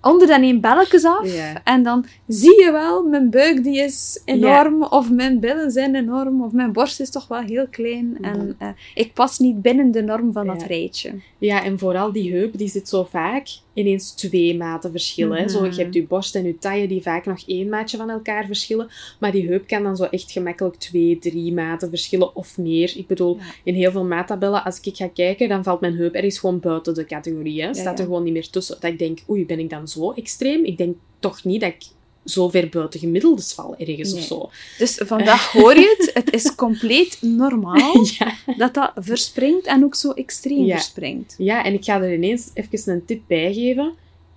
onder 0.00 0.26
dan 0.26 0.42
één 0.42 0.60
belletjes 0.60 1.04
af. 1.04 1.28
En 1.64 1.82
dan 1.82 2.06
zie 2.26 2.62
je 2.62 2.70
wel, 2.72 3.02
mijn 3.02 3.30
buik 3.30 3.62
die 3.62 3.78
is 3.78 4.20
enorm. 4.24 4.82
Of 4.82 5.10
mijn 5.10 5.40
billen 5.40 5.70
zijn 5.70 5.94
enorm. 5.94 6.42
Of 6.42 6.52
mijn 6.52 6.72
borst 6.72 7.00
is 7.00 7.10
toch 7.10 7.28
wel 7.28 7.40
heel 7.40 7.66
klein. 7.70 8.18
En 8.20 8.56
uh, 8.62 8.68
ik 8.94 9.12
pas 9.12 9.38
niet 9.38 9.62
binnen 9.62 9.90
de 9.90 10.02
norm 10.02 10.32
van 10.32 10.46
dat 10.46 10.62
rijtje. 10.62 11.14
Ja, 11.38 11.64
en 11.64 11.78
vooral 11.78 12.12
die 12.12 12.32
heup, 12.32 12.58
die 12.58 12.68
zit 12.68 12.88
zo 12.88 13.04
vaak 13.04 13.45
ineens 13.72 14.14
twee 14.14 14.56
maten 14.56 14.90
verschillen. 14.90 15.50
Zo, 15.50 15.64
je 15.64 15.82
hebt 15.82 15.94
je 15.94 16.06
borst 16.06 16.34
en 16.34 16.44
je 16.44 16.58
taille 16.58 16.88
die 16.88 17.02
vaak 17.02 17.26
nog 17.26 17.42
één 17.46 17.68
maatje 17.68 17.96
van 17.96 18.10
elkaar 18.10 18.46
verschillen. 18.46 18.88
Maar 19.20 19.32
die 19.32 19.48
heup 19.48 19.66
kan 19.66 19.82
dan 19.82 19.96
zo 19.96 20.04
echt 20.04 20.32
gemakkelijk 20.32 20.76
twee, 20.76 21.18
drie 21.18 21.52
maten 21.52 21.88
verschillen 21.88 22.36
of 22.36 22.58
meer. 22.58 22.96
Ik 22.96 23.06
bedoel, 23.06 23.38
in 23.64 23.74
heel 23.74 23.90
veel 23.90 24.04
maattabellen, 24.04 24.64
als 24.64 24.80
ik 24.80 24.96
ga 24.96 25.08
kijken, 25.08 25.48
dan 25.48 25.64
valt 25.64 25.80
mijn 25.80 25.96
heup 25.96 26.14
ergens 26.14 26.38
gewoon 26.38 26.60
buiten 26.60 26.94
de 26.94 27.04
categorie. 27.04 27.62
Hè. 27.62 27.74
Staat 27.74 27.98
er 27.98 28.04
gewoon 28.04 28.22
niet 28.22 28.32
meer 28.32 28.50
tussen. 28.50 28.76
Dat 28.80 28.92
ik 28.92 28.98
denk, 28.98 29.18
oei, 29.30 29.46
ben 29.46 29.58
ik 29.58 29.70
dan 29.70 29.88
zo 29.88 30.12
extreem? 30.12 30.64
Ik 30.64 30.78
denk 30.78 30.96
toch 31.18 31.44
niet 31.44 31.60
dat 31.60 31.70
ik 31.70 31.84
zo 32.26 32.48
ver 32.48 32.68
buiten 32.68 33.00
gemiddeldes 33.00 33.52
val 33.52 33.74
ergens 33.76 34.14
of 34.14 34.20
zo. 34.20 34.50
Dus 34.78 35.00
vandaag 35.04 35.52
hoor 35.52 35.74
je 35.74 35.94
het. 35.98 36.10
Het 36.14 36.34
is 36.34 36.54
compleet 36.64 37.18
normaal 37.20 38.06
dat 38.58 38.74
dat 38.74 38.92
verspringt 38.94 39.66
en 39.66 39.84
ook 39.84 39.94
zo 39.94 40.10
extreem 40.10 40.64
ja. 40.64 40.76
verspringt. 40.76 41.34
Ja, 41.38 41.64
en 41.64 41.72
ik 41.72 41.84
ga 41.84 42.02
er 42.02 42.14
ineens 42.14 42.50
even 42.54 42.92
een 42.92 43.04
tip 43.04 43.22
bij 43.26 43.54
geven. 43.54 43.92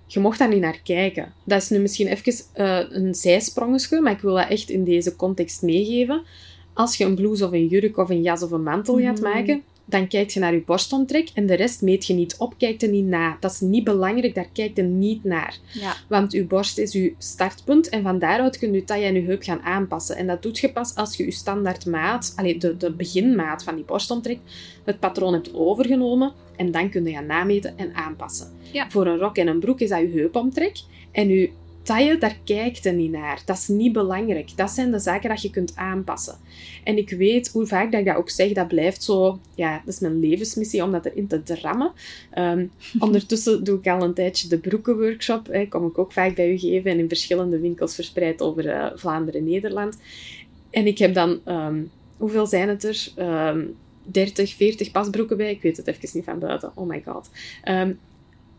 Je 0.06 0.20
mocht 0.20 0.38
daar 0.38 0.48
niet 0.48 0.60
naar 0.60 0.80
kijken. 0.84 1.32
Dat 1.44 1.62
is 1.62 1.68
nu 1.68 1.78
misschien 1.78 2.06
even 2.06 2.34
uh, 2.56 2.78
een 2.88 3.14
zijsprongetje, 3.14 4.00
maar 4.00 4.12
ik 4.12 4.20
wil 4.20 4.34
dat 4.34 4.48
echt 4.48 4.70
in 4.70 4.84
deze 4.84 5.16
context 5.16 5.62
meegeven. 5.62 6.22
Als 6.74 6.96
je 6.96 7.04
een 7.04 7.14
blouse 7.14 7.44
of 7.44 7.52
een 7.52 7.66
jurk 7.66 7.96
of 7.96 8.10
een 8.10 8.22
jas 8.22 8.42
of 8.42 8.50
een 8.50 8.62
mantel 8.62 8.98
gaat 8.98 9.20
mhm. 9.20 9.32
maken, 9.32 9.62
dan 9.90 10.08
kijk 10.08 10.30
je 10.30 10.40
naar 10.40 10.54
je 10.54 10.62
borstomtrek 10.62 11.30
en 11.34 11.46
de 11.46 11.54
rest 11.54 11.82
meet 11.82 12.06
je 12.06 12.14
niet 12.14 12.36
op, 12.38 12.54
kijkt 12.58 12.82
er 12.82 12.88
niet 12.88 13.06
na. 13.06 13.36
Dat 13.40 13.50
is 13.50 13.60
niet 13.60 13.84
belangrijk, 13.84 14.34
daar 14.34 14.48
kijkt 14.52 14.76
je 14.76 14.82
niet 14.82 15.24
naar. 15.24 15.58
Ja. 15.72 15.96
Want 16.08 16.32
je 16.32 16.44
borst 16.44 16.78
is 16.78 16.92
je 16.92 17.14
startpunt 17.18 17.88
en 17.88 18.02
van 18.02 18.18
daaruit 18.18 18.58
kun 18.58 18.72
je 18.72 18.84
taille 18.84 19.06
en 19.06 19.14
je 19.14 19.22
heup 19.22 19.42
gaan 19.42 19.60
aanpassen. 19.60 20.16
En 20.16 20.26
dat 20.26 20.42
doet 20.42 20.58
je 20.58 20.72
pas 20.72 20.94
als 20.94 21.16
je 21.16 21.24
je 21.24 21.30
standaardmaat, 21.30 22.32
allee, 22.36 22.58
de, 22.58 22.76
de 22.76 22.92
beginmaat 22.92 23.64
van 23.64 23.74
die 23.74 23.84
borstomtrek, 23.84 24.38
het 24.84 25.00
patroon 25.00 25.32
hebt 25.32 25.54
overgenomen 25.54 26.32
en 26.56 26.70
dan 26.70 26.90
kun 26.90 27.04
je 27.04 27.12
gaan 27.12 27.26
nameten 27.26 27.78
en 27.78 27.94
aanpassen. 27.94 28.48
Ja. 28.72 28.90
Voor 28.90 29.06
een 29.06 29.18
rok 29.18 29.36
en 29.36 29.46
een 29.46 29.60
broek 29.60 29.80
is 29.80 29.88
dat 29.88 30.00
je 30.00 30.08
heupomtrek 30.08 30.76
en 31.12 31.28
je 31.28 31.50
taille, 31.90 32.18
daar 32.18 32.36
kijkt 32.44 32.84
je 32.84 32.90
niet 32.90 33.10
naar. 33.10 33.42
Dat 33.44 33.56
is 33.56 33.68
niet 33.68 33.92
belangrijk. 33.92 34.56
Dat 34.56 34.70
zijn 34.70 34.90
de 34.90 34.98
zaken 34.98 35.28
dat 35.28 35.42
je 35.42 35.50
kunt 35.50 35.76
aanpassen. 35.76 36.34
En 36.84 36.96
ik 36.96 37.10
weet 37.10 37.48
hoe 37.48 37.66
vaak 37.66 37.90
dat 37.90 38.00
ik 38.00 38.06
dat 38.06 38.16
ook 38.16 38.30
zeg, 38.30 38.52
dat 38.52 38.68
blijft 38.68 39.02
zo... 39.02 39.38
Ja, 39.54 39.82
dat 39.84 39.94
is 39.94 40.00
mijn 40.00 40.20
levensmissie 40.20 40.82
om 40.82 40.92
dat 40.92 41.06
erin 41.06 41.26
te 41.26 41.42
drammen. 41.42 41.92
Ehm, 42.30 42.66
ondertussen 42.98 43.64
doe 43.64 43.78
ik 43.78 43.86
al 43.86 44.02
een 44.02 44.14
tijdje 44.14 44.48
de 44.48 44.58
broekenworkshop. 44.58 45.46
Hè, 45.46 45.66
kom 45.66 45.86
ik 45.86 45.98
ook 45.98 46.12
vaak 46.12 46.34
bij 46.34 46.52
u 46.52 46.58
geven 46.58 46.90
en 46.90 46.98
in 46.98 47.08
verschillende 47.08 47.58
winkels 47.58 47.94
verspreid 47.94 48.42
over 48.42 48.66
uh, 48.66 48.86
Vlaanderen 48.94 49.40
en 49.40 49.46
Nederland. 49.46 49.96
En 50.70 50.86
ik 50.86 50.98
heb 50.98 51.14
dan... 51.14 51.40
Ehm, 51.44 51.82
hoeveel 52.16 52.46
zijn 52.46 52.68
het 52.68 52.84
er? 52.84 53.08
Um, 53.48 53.76
30, 54.02 54.54
40 54.54 54.90
pasbroeken 54.90 55.36
bij. 55.36 55.50
Ik 55.50 55.62
weet 55.62 55.76
het 55.76 55.86
even 55.86 56.08
niet 56.12 56.24
van 56.24 56.38
buiten. 56.38 56.72
Oh 56.74 56.88
my 56.88 57.02
god. 57.06 57.30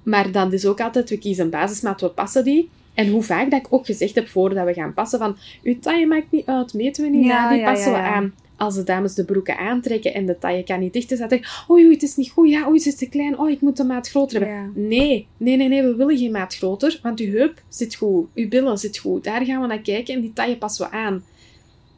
maar 0.04 0.32
dan 0.32 0.54
is 0.54 0.66
ook 0.66 0.82
altijd, 0.82 1.10
we 1.10 1.18
kiezen 1.18 1.44
een 1.44 1.50
basismaat, 1.50 2.02
we 2.02 2.10
passen 2.10 2.44
die. 2.44 2.70
En 2.94 3.10
hoe 3.10 3.24
vaak 3.24 3.52
dat 3.52 3.60
ik 3.60 3.74
ook 3.74 3.86
gezegd 3.86 4.16
heb 4.16 4.28
voordat 4.28 4.66
we 4.66 4.74
gaan 4.74 4.94
passen 4.94 5.20
van, 5.20 5.38
uw 5.64 5.80
taille 5.80 6.06
maakt 6.06 6.32
niet 6.32 6.46
uit, 6.46 6.74
meten 6.74 7.04
we 7.04 7.10
niet 7.10 7.26
ja, 7.26 7.44
na, 7.44 7.56
die 7.56 7.64
passen 7.64 7.92
we 7.92 7.98
aan. 7.98 8.34
Als 8.58 8.76
de 8.76 8.84
dames 8.84 9.14
de 9.14 9.26
broeken 9.26 9.58
aantrekken 9.58 10.14
en 10.14 10.26
de 10.26 10.38
taille 10.38 10.64
kan 10.64 10.80
niet 10.80 10.94
dicht, 10.94 11.10
dan 11.10 11.18
zeggen 11.18 11.42
oei, 11.70 11.84
oei, 11.84 11.94
het 11.94 12.04
is 12.04 12.16
niet 12.16 12.30
goed, 12.30 12.50
ja, 12.50 12.68
oei, 12.68 12.78
het 12.78 12.86
is 12.86 12.96
te 12.96 13.10
klein, 13.10 13.40
oh, 13.40 13.50
ik 13.50 13.62
moet 13.62 13.78
de 13.78 13.84
maat 13.84 14.10
groter 14.10 14.40
hebben. 14.40 14.88
Nee, 14.88 15.28
nee, 15.38 15.58
nee, 15.58 15.68
nee, 15.68 15.82
we 15.82 15.96
willen 15.96 16.18
geen 16.18 16.32
maat 16.32 16.56
groter, 16.56 17.00
want 17.04 17.20
uw 17.20 17.32
heup 17.32 17.62
zit 17.70 17.96
goed, 17.96 18.28
uw 18.36 18.48
billen 18.48 18.78
zit 18.78 18.98
goed, 18.98 19.24
daar 19.24 19.46
gaan 19.46 19.62
we 19.62 19.68
naar 19.68 19.82
kijken 19.82 20.14
en 20.14 20.22
die 20.22 20.34
taille 20.34 20.58
passen 20.58 20.90
we 20.90 20.92
aan. 20.92 21.24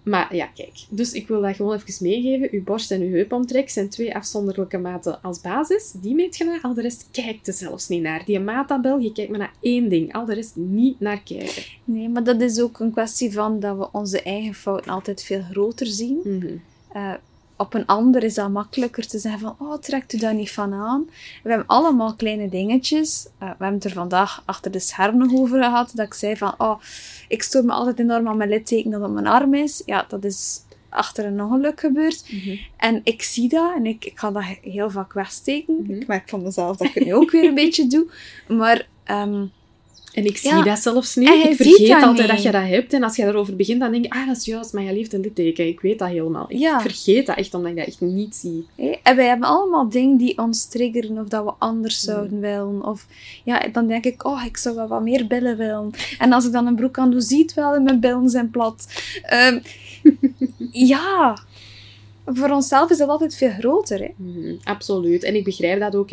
Maar 0.03 0.36
ja, 0.36 0.45
kijk. 0.45 0.86
Dus 0.89 1.13
ik 1.13 1.27
wil 1.27 1.41
dat 1.41 1.55
gewoon 1.55 1.74
even 1.75 2.07
meegeven. 2.07 2.48
Uw 2.51 2.63
borst 2.63 2.91
en 2.91 3.01
uw 3.01 3.12
heupomtrek 3.12 3.69
zijn 3.69 3.89
twee 3.89 4.15
afzonderlijke 4.15 4.77
maten 4.77 5.22
als 5.22 5.41
basis. 5.41 5.91
Die 5.91 6.15
meet 6.15 6.38
je 6.38 6.43
naar. 6.43 6.60
Al 6.62 6.74
de 6.74 6.81
rest 6.81 7.07
kijkt 7.12 7.48
er 7.48 7.53
zelfs 7.53 7.88
niet 7.88 8.01
naar. 8.01 8.25
Die 8.25 8.39
maattabel, 8.39 8.98
je 8.98 9.12
kijkt 9.12 9.29
maar 9.29 9.39
naar 9.39 9.53
één 9.62 9.89
ding. 9.89 10.13
Al 10.13 10.25
de 10.25 10.33
rest 10.33 10.55
niet 10.55 11.00
naar 11.00 11.22
kijken. 11.22 11.63
Nee, 11.83 12.10
maar 12.10 12.24
dat 12.24 12.41
is 12.41 12.62
ook 12.62 12.79
een 12.79 12.91
kwestie 12.91 13.33
van 13.33 13.60
dat 13.60 13.77
we 13.77 13.91
onze 13.91 14.22
eigen 14.22 14.53
fouten 14.53 14.91
altijd 14.91 15.24
veel 15.24 15.41
groter 15.41 15.88
zien. 15.88 16.19
Mm 16.24 16.62
op 17.63 17.74
een 17.74 17.86
ander 17.86 18.24
is 18.24 18.34
dat 18.34 18.50
makkelijker 18.50 19.08
te 19.08 19.20
zeggen 19.20 19.41
van, 19.41 19.55
oh, 19.60 19.77
trekt 19.77 20.13
u 20.13 20.17
daar 20.17 20.34
niet 20.34 20.51
van 20.51 20.74
aan? 20.74 21.05
We 21.43 21.50
hebben 21.50 21.67
allemaal 21.67 22.15
kleine 22.15 22.50
dingetjes. 22.50 23.25
Uh, 23.25 23.39
we 23.39 23.46
hebben 23.46 23.74
het 23.74 23.84
er 23.84 23.91
vandaag 23.91 24.43
achter 24.46 24.72
de 24.72 24.79
schermen 24.79 25.38
over 25.38 25.63
gehad, 25.63 25.91
dat 25.96 26.05
ik 26.05 26.13
zei 26.13 26.38
van, 26.38 26.53
oh, 26.58 26.82
ik 27.27 27.43
stoor 27.43 27.65
me 27.65 27.72
altijd 27.72 28.00
enorm 28.00 28.27
aan 28.27 28.38
mijn 28.38 28.50
litteken 28.50 28.91
dat 28.91 29.01
op 29.01 29.12
mijn 29.12 29.27
arm 29.27 29.53
is. 29.53 29.82
Ja, 29.86 30.05
dat 30.08 30.24
is 30.24 30.62
achter 30.89 31.25
een 31.25 31.41
ongeluk 31.41 31.79
gebeurd. 31.79 32.32
Mhm. 32.32 32.58
En 32.77 33.01
ik 33.03 33.22
zie 33.22 33.50
dat 33.50 33.75
en 33.75 33.86
ik, 33.86 34.05
ik 34.05 34.20
ga 34.20 34.32
dat 34.32 34.43
heel 34.62 34.89
vaak 34.89 35.13
wegsteken. 35.13 35.75
Mhm. 35.82 35.93
Ik 35.93 36.08
merk 36.08 36.29
van 36.29 36.41
mezelf 36.41 36.77
dat 36.77 36.88
ik 36.88 36.93
het 36.93 37.05
nu 37.05 37.13
ook 37.13 37.32
weer 37.32 37.43
een 37.43 37.55
beetje 37.63 37.88
doe. 37.88 38.12
Maar... 38.48 38.88
Um, 39.08 39.51
en 40.13 40.25
ik 40.25 40.38
zie 40.38 40.63
dat 40.63 40.79
zelfs 40.79 41.15
niet. 41.15 41.29
Ik 41.29 41.55
vergeet 41.55 42.03
altijd 42.03 42.27
dat 42.27 42.43
je 42.43 42.51
dat 42.51 42.67
hebt. 42.67 42.93
En 42.93 43.03
als 43.03 43.15
je 43.15 43.24
erover 43.24 43.55
begint, 43.55 43.79
dan 43.79 43.91
denk 43.91 44.03
je, 44.03 44.10
ah, 44.10 44.27
dat 44.27 44.38
is 44.38 44.46
juist, 44.46 44.74
maar 44.74 44.84
je 44.84 44.93
leeft 44.93 45.13
een 45.13 45.22
litteken. 45.22 45.67
Ik 45.67 45.79
weet 45.79 46.00
dat 46.00 46.08
helemaal. 46.08 46.46
Ik 46.48 46.75
vergeet 46.79 47.25
dat 47.25 47.38
echt, 47.38 47.53
omdat 47.53 47.72
ik 47.72 47.77
dat 47.77 47.88
echt 47.88 48.01
niet 48.01 48.36
zie. 48.36 48.67
En 49.03 49.15
wij 49.15 49.27
hebben 49.27 49.48
allemaal 49.48 49.89
dingen 49.89 50.17
die 50.17 50.38
ons 50.38 50.65
triggeren, 50.65 51.17
of 51.17 51.27
dat 51.27 51.43
we 51.43 51.53
anders 51.58 52.00
zouden 52.00 52.39
willen. 52.39 52.86
Of 52.86 53.08
ja, 53.43 53.67
dan 53.72 53.88
denk 53.88 54.05
ik, 54.05 54.25
oh, 54.25 54.46
ik 54.46 54.58
zou 54.58 54.75
wel 54.75 54.88
wat 54.88 55.01
meer 55.01 55.27
billen 55.27 55.58
willen. 55.58 55.91
En 56.20 56.32
als 56.32 56.46
ik 56.46 56.51
dan 56.51 56.67
een 56.67 56.75
broek 56.75 56.98
aan 56.98 57.12
doe, 57.12 57.22
ziet 57.22 57.53
wel, 57.53 57.82
mijn 57.82 58.00
billen 58.00 58.29
zijn 58.29 58.50
plat. 58.50 58.88
Um, 59.34 59.62
ja, 60.91 61.38
voor 62.25 62.50
onszelf 62.50 62.89
is 62.89 62.98
dat 62.98 63.10
altijd 63.10 63.36
veel 63.36 63.51
groter. 63.51 64.00
Hè? 64.00 64.10
Mhm, 64.15 64.55
absoluut. 64.63 65.24
En 65.24 65.36
ik 65.36 65.43
begrijp 65.43 65.79
dat 65.79 65.96
ook 65.96 66.10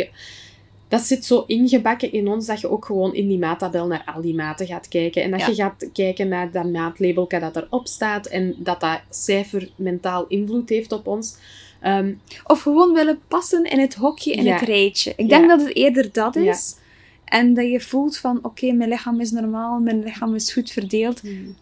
dat 0.90 1.00
zit 1.00 1.24
zo 1.24 1.44
ingebakken 1.46 2.12
in 2.12 2.28
ons 2.28 2.46
dat 2.46 2.60
je 2.60 2.70
ook 2.70 2.84
gewoon 2.84 3.14
in 3.14 3.28
die 3.28 3.38
maattabel 3.38 3.86
naar 3.86 4.02
al 4.14 4.20
die 4.20 4.34
maten 4.34 4.66
gaat 4.66 4.88
kijken. 4.88 5.22
En 5.22 5.30
dat 5.30 5.46
je 5.46 5.54
gaat 5.54 5.88
kijken 5.92 6.28
naar 6.28 6.50
dat 6.50 6.64
maatlabel 6.64 7.28
dat 7.28 7.56
erop 7.56 7.86
staat 7.86 8.26
en 8.26 8.54
dat 8.58 8.80
dat 8.80 9.00
cijfer 9.10 9.70
mentaal 9.76 10.26
invloed 10.26 10.68
heeft 10.68 10.92
op 10.92 11.06
ons. 11.06 11.36
Ehm, 11.80 12.14
of 12.44 12.62
gewoon 12.62 12.92
willen 12.92 13.20
passen 13.28 13.64
in 13.64 13.78
het 13.78 13.94
hokje, 13.94 14.32
in 14.32 14.46
het 14.46 14.60
rijtje. 14.60 15.12
Ik 15.16 15.28
denk 15.28 15.48
dat 15.48 15.60
het 15.60 15.74
eerder 15.74 16.12
dat 16.12 16.36
is. 16.36 16.76
En 17.24 17.54
dat 17.54 17.70
je 17.70 17.80
voelt 17.80 18.16
van, 18.16 18.38
oké, 18.42 18.72
mijn 18.72 18.90
lichaam 18.90 19.20
is 19.20 19.30
normaal, 19.30 19.80
mijn 19.80 20.02
lichaam 20.02 20.34
is 20.34 20.52
goed 20.52 20.70
verdeeld. 20.70 21.20
Hmm. 21.20 21.56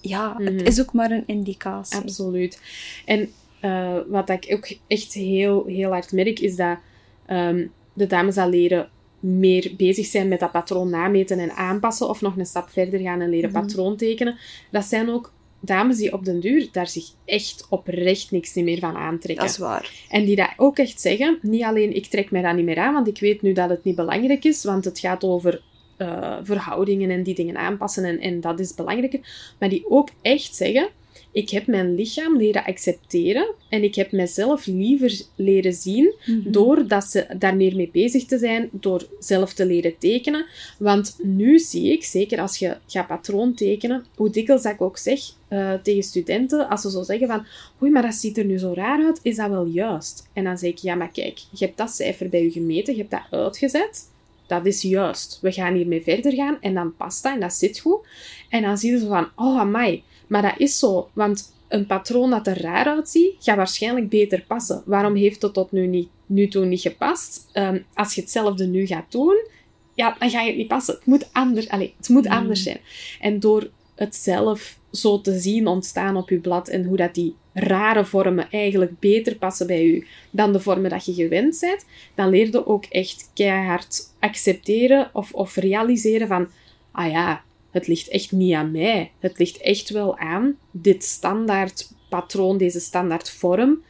Ja, 0.00 0.34
het 0.38 0.48
hmm. 0.48 0.58
is 0.58 0.80
ook 0.80 0.92
maar 0.92 1.10
een 1.10 1.26
indicatie. 1.26 1.98
Absoluut. 1.98 2.60
En 3.04 3.32
uh, 3.62 3.98
wat 4.06 4.28
ik 4.28 4.46
ook 4.50 4.76
echt 4.86 5.12
heel, 5.12 5.64
heel 5.66 5.90
hard 5.90 6.12
merk, 6.12 6.38
is 6.38 6.56
dat 6.56 6.78
ehm, 7.26 7.66
de 7.92 8.06
dames 8.06 8.36
al 8.36 8.48
leren 8.48 8.88
meer 9.20 9.72
bezig 9.76 10.06
zijn 10.06 10.28
met 10.28 10.40
dat 10.40 10.52
patroon 10.52 10.90
nameten 10.90 11.38
en 11.38 11.50
aanpassen, 11.50 12.08
of 12.08 12.20
nog 12.20 12.36
een 12.36 12.46
stap 12.46 12.70
verder 12.70 13.00
gaan 13.00 13.20
en 13.20 13.28
leren 13.30 13.50
Mhm. 13.50 13.60
patroon 13.60 13.96
tekenen. 13.96 14.36
Dat 14.70 14.84
zijn 14.84 15.10
ook 15.10 15.32
dames 15.60 15.96
die 15.96 16.12
op 16.12 16.24
den 16.24 16.40
duur 16.40 16.68
daar 16.72 16.88
zich 16.88 17.04
echt 17.24 17.66
oprecht 17.68 18.30
niks 18.30 18.54
meer 18.54 18.78
van 18.78 18.96
aantrekken. 18.96 19.44
Dat 19.44 19.54
is 19.54 19.58
waar. 19.60 19.90
En 20.08 20.24
die 20.24 20.36
dat 20.36 20.50
ook 20.56 20.78
echt 20.78 21.00
zeggen, 21.00 21.38
niet 21.42 21.62
alleen 21.62 21.94
ik 21.94 22.06
trek 22.06 22.30
mij 22.30 22.42
dat 22.42 22.54
niet 22.56 22.64
meer 22.64 22.78
aan, 22.78 22.94
want 22.94 23.08
ik 23.08 23.20
weet 23.20 23.42
nu 23.42 23.52
dat 23.52 23.68
het 23.70 23.84
niet 23.84 23.94
belangrijk 23.96 24.44
is, 24.44 24.64
want 24.64 24.84
het 24.84 24.98
gaat 24.98 25.24
over 25.24 25.62
eh, 25.96 26.36
verhoudingen 26.42 27.10
en 27.10 27.22
die 27.22 27.34
dingen 27.34 27.56
aanpassen 27.56 28.04
en, 28.04 28.20
en 28.20 28.40
dat 28.40 28.60
is 28.60 28.74
belangrijker. 28.74 29.20
Maar 29.58 29.68
die 29.68 29.84
ook 29.90 30.08
echt 30.22 30.54
zeggen, 30.56 30.88
ik 31.32 31.50
heb 31.50 31.66
mijn 31.66 31.94
lichaam 31.94 32.36
leren 32.36 32.64
accepteren 32.64 33.54
en 33.68 33.82
ik 33.82 33.94
heb 33.94 34.12
mezelf 34.12 34.66
liever 34.66 35.20
leren 35.34 35.72
zien 35.72 36.14
Mhm. 36.26 36.50
doordat 36.50 37.04
ze 37.04 37.26
daar 37.38 37.56
meer 37.56 37.76
mee 37.76 37.88
bezig 37.92 38.24
te 38.24 38.38
zijn, 38.38 38.68
door 38.72 39.06
zelf 39.18 39.52
te 39.52 39.66
leren 39.66 39.98
tekenen. 39.98 40.46
Want 40.78 41.16
nu 41.22 41.58
zie 41.58 41.92
ik, 41.92 42.04
zeker 42.04 42.40
als 42.40 42.56
je 42.58 42.76
gaat 42.86 43.06
patroon 43.06 43.54
tekenen, 43.54 44.04
hoe 44.16 44.30
dikwijls 44.30 44.62
dat 44.62 44.72
ik 44.72 44.80
ook 44.80 44.98
zeg 44.98 45.20
eh, 45.48 45.72
tegen 45.82 46.02
studenten, 46.02 46.68
als 46.68 46.80
ze 46.80 46.90
zo 46.90 47.02
zeggen 47.02 47.26
van, 47.26 47.46
oei, 47.82 47.90
maar 47.92 48.02
dat 48.02 48.14
ziet 48.14 48.38
er 48.38 48.44
nu 48.44 48.58
zo 48.58 48.72
raar 48.74 49.04
uit, 49.04 49.20
is 49.22 49.36
dat 49.36 49.48
wel 49.50 49.66
juist? 49.66 50.28
En 50.32 50.44
dan 50.44 50.58
zeg 50.58 50.70
ik, 50.70 50.78
ja, 50.78 50.94
maar 50.94 51.10
kijk, 51.12 51.38
je 51.50 51.64
hebt 51.64 51.76
dat 51.78 51.90
cijfer 51.90 52.28
bij 52.28 52.42
je 52.42 52.50
gemeten, 52.50 52.94
je 52.94 52.98
hebt 53.00 53.10
dat 53.10 53.40
uitgezet, 53.40 54.08
dat 54.46 54.66
is 54.66 54.82
juist. 54.82 55.38
We 55.42 55.52
gaan 55.52 55.74
hiermee 55.74 56.02
verder 56.02 56.32
gaan 56.32 56.56
en 56.60 56.74
dan 56.74 56.96
past 56.96 57.22
dat 57.22 57.32
en 57.32 57.40
dat 57.40 57.52
zit 57.52 57.78
goed. 57.78 58.06
En 58.48 58.62
dan 58.62 58.78
zie 58.78 58.92
je 58.92 58.98
zo 58.98 59.06
van, 59.08 59.28
oh, 59.36 59.58
amai, 59.60 60.02
maar 60.30 60.42
dat 60.42 60.54
is 60.56 60.78
zo, 60.78 61.10
want 61.12 61.52
een 61.68 61.86
patroon 61.86 62.30
dat 62.30 62.46
er 62.46 62.60
raar 62.60 62.86
uitziet, 62.86 63.34
gaat 63.38 63.56
waarschijnlijk 63.56 64.08
beter 64.08 64.44
passen. 64.46 64.82
Waarom 64.86 65.14
heeft 65.14 65.42
het 65.42 65.54
tot 65.54 65.72
nu, 65.72 65.86
niet, 65.86 66.08
nu 66.26 66.48
toe 66.48 66.64
niet 66.64 66.80
gepast? 66.80 67.48
Ehm, 67.52 67.78
als 67.94 68.14
je 68.14 68.20
hetzelfde 68.20 68.66
nu 68.66 68.86
gaat 68.86 69.12
doen, 69.12 69.46
ja, 69.94 70.16
dan 70.18 70.30
ga 70.30 70.40
je 70.40 70.48
het 70.48 70.56
niet 70.56 70.68
passen. 70.68 70.94
Het 70.94 71.06
moet, 71.06 71.28
anders, 71.32 71.68
allez, 71.68 71.90
het 71.96 72.08
moet 72.08 72.24
Mm. 72.24 72.32
anders 72.32 72.62
zijn. 72.62 72.80
En 73.20 73.40
door 73.40 73.70
het 73.94 74.16
zelf 74.16 74.78
zo 74.92 75.20
te 75.20 75.38
zien 75.38 75.66
ontstaan 75.66 76.16
op 76.16 76.30
je 76.30 76.38
blad 76.38 76.68
en 76.68 76.84
hoe 76.84 76.96
dat 76.96 77.14
die 77.14 77.34
rare 77.52 78.04
vormen 78.04 78.50
eigenlijk 78.50 78.98
beter 78.98 79.36
passen 79.36 79.66
bij 79.66 79.84
u 79.84 80.06
dan 80.30 80.52
de 80.52 80.60
vormen 80.60 80.90
dat 80.90 81.04
je 81.04 81.14
gewend 81.14 81.58
bent, 81.60 81.84
dan 82.14 82.28
leer 82.28 82.46
je 82.50 82.66
ook 82.66 82.84
echt 82.84 83.30
keihard 83.34 84.14
accepteren 84.20 85.10
of, 85.12 85.32
of 85.32 85.56
realiseren 85.56 86.28
van, 86.28 86.48
ah 86.92 87.10
ja, 87.10 87.42
het 87.70 87.86
ligt 87.86 88.08
echt 88.08 88.32
niet 88.32 88.54
aan 88.54 88.70
mij. 88.70 89.10
Het 89.18 89.38
ligt 89.38 89.60
echt 89.60 89.90
wel 89.90 90.18
aan 90.18 90.54
dit 90.70 91.04
standaard 91.04 91.92
patroon, 92.08 92.56
deze 92.58 92.80
standaard 92.80 93.30
vorm. 93.30 93.82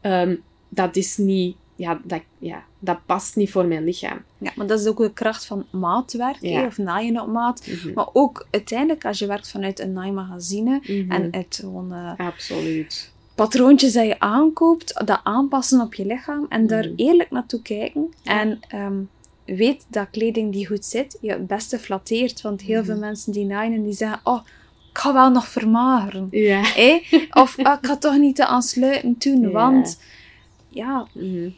Ehm, 0.00 0.36
dat 0.68 0.96
is 0.96 1.16
niet, 1.16 1.56
ja 1.76 2.00
dat, 2.04 2.20
ja, 2.38 2.64
dat 2.78 2.98
past 3.06 3.36
niet 3.36 3.50
voor 3.50 3.66
mijn 3.66 3.84
lichaam. 3.84 4.22
Ja, 4.38 4.52
maar 4.56 4.66
dat 4.66 4.80
is 4.80 4.86
ook 4.86 4.98
de 4.98 5.12
kracht 5.12 5.46
van 5.46 5.66
maatwerk, 5.70 6.36
hè, 6.40 6.66
of 6.66 6.78
naaien 6.78 7.20
op 7.20 7.28
maat. 7.28 7.66
Mhm. 7.66 7.92
Maar 7.94 8.08
ook 8.12 8.46
uiteindelijk, 8.50 9.04
als 9.04 9.18
je 9.18 9.26
werkt 9.26 9.50
vanuit 9.50 9.80
een 9.80 9.92
naaimagazine 9.92 10.80
Mhm. 10.86 11.10
en 11.12 11.28
het 11.30 11.58
gewoon 11.60 11.92
eh, 11.92 12.12
Absoluut. 12.26 13.12
patroontjes 13.34 13.92
dat 13.92 14.06
je 14.06 14.20
aankoopt, 14.20 15.06
dat 15.06 15.20
aanpassen 15.22 15.80
op 15.80 15.94
je 15.94 16.06
lichaam 16.06 16.46
en 16.48 16.66
daar 16.66 16.84
Mhm. 16.84 16.92
eerlijk 16.96 17.30
naartoe 17.30 17.62
kijken. 17.62 18.14
Ja. 18.22 18.40
En 18.40 18.60
ehm, 18.68 18.94
weet 19.44 19.86
dat 19.88 20.06
kleding 20.10 20.52
die 20.52 20.66
goed 20.66 20.84
zit, 20.84 21.18
je 21.20 21.30
het 21.30 21.46
beste 21.46 21.78
flatteert. 21.78 22.40
Want 22.40 22.60
heel 22.62 22.76
Mhm. 22.78 22.84
veel 22.86 22.98
mensen 22.98 23.32
die 23.32 23.44
naaien 23.44 23.72
en 23.74 23.82
die 23.84 23.92
zeggen, 23.94 24.20
oh, 24.24 24.40
ik 24.92 24.98
ga 24.98 25.12
wel 25.12 25.30
nog 25.30 25.48
vermageren. 25.48 26.28
Hé? 26.30 27.00
Of 27.30 27.58
ah, 27.62 27.78
ik 27.80 27.86
ga 27.86 27.96
toch 27.96 28.18
niet 28.18 28.36
te 28.36 28.46
aansluiten 28.46 29.14
doen, 29.18 29.50
want 29.50 29.98
ja, 30.68 31.06
Mhm. 31.12 31.48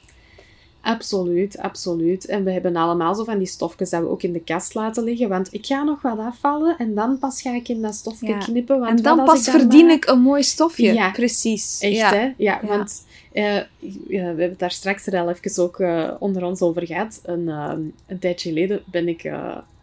Absoluut, 0.80 1.58
absoluut. 1.58 2.26
En 2.26 2.44
we 2.44 2.50
hebben 2.52 2.76
allemaal 2.76 3.14
zo 3.14 3.24
van 3.24 3.38
die 3.38 3.46
stofjes 3.46 3.90
dat 3.90 4.00
we 4.02 4.08
ook 4.08 4.22
in 4.22 4.32
de 4.32 4.40
kast 4.40 4.74
laten 4.74 5.04
liggen. 5.04 5.28
Want 5.28 5.48
ik 5.54 5.66
ga 5.66 5.82
nog 5.82 6.02
wat 6.02 6.18
afvallen 6.18 6.76
en 6.78 6.94
dan 6.94 7.18
pas 7.18 7.42
ga 7.42 7.54
ik 7.54 7.68
in 7.68 7.82
dat 7.82 7.94
stofje 7.94 8.26
Ja. 8.28 8.38
knippen. 8.38 8.78
Want 8.80 8.96
en 8.98 9.02
dan 9.02 9.24
pas 9.24 9.38
ik 9.38 9.52
dan 9.52 9.60
verdien 9.60 9.86
maar- 9.86 9.94
ik 9.94 10.06
een 10.06 10.20
mooi 10.20 10.42
stofje. 10.42 10.92
Ja. 10.92 11.10
Precies. 11.10 11.78
Echt, 11.80 11.94
ja. 11.96 12.10
hè? 12.14 12.22
Ja, 12.22 12.32
Ja. 12.36 12.66
want 12.66 13.04
eh, 13.34 13.54
ja, 13.54 13.66
we 14.08 14.16
hebben 14.16 14.48
het 14.48 14.58
daar 14.58 14.70
straks 14.70 15.06
er 15.06 15.20
al 15.20 15.30
even 15.30 15.62
ook 15.62 15.80
eh, 15.80 16.10
onder 16.18 16.44
ons 16.44 16.62
over 16.62 16.86
gehad. 16.86 17.20
Een, 17.24 17.48
eh, 17.48 17.72
een 18.06 18.18
tijdje 18.18 18.48
geleden 18.48 18.82
ben 18.90 19.08
ik 19.08 19.22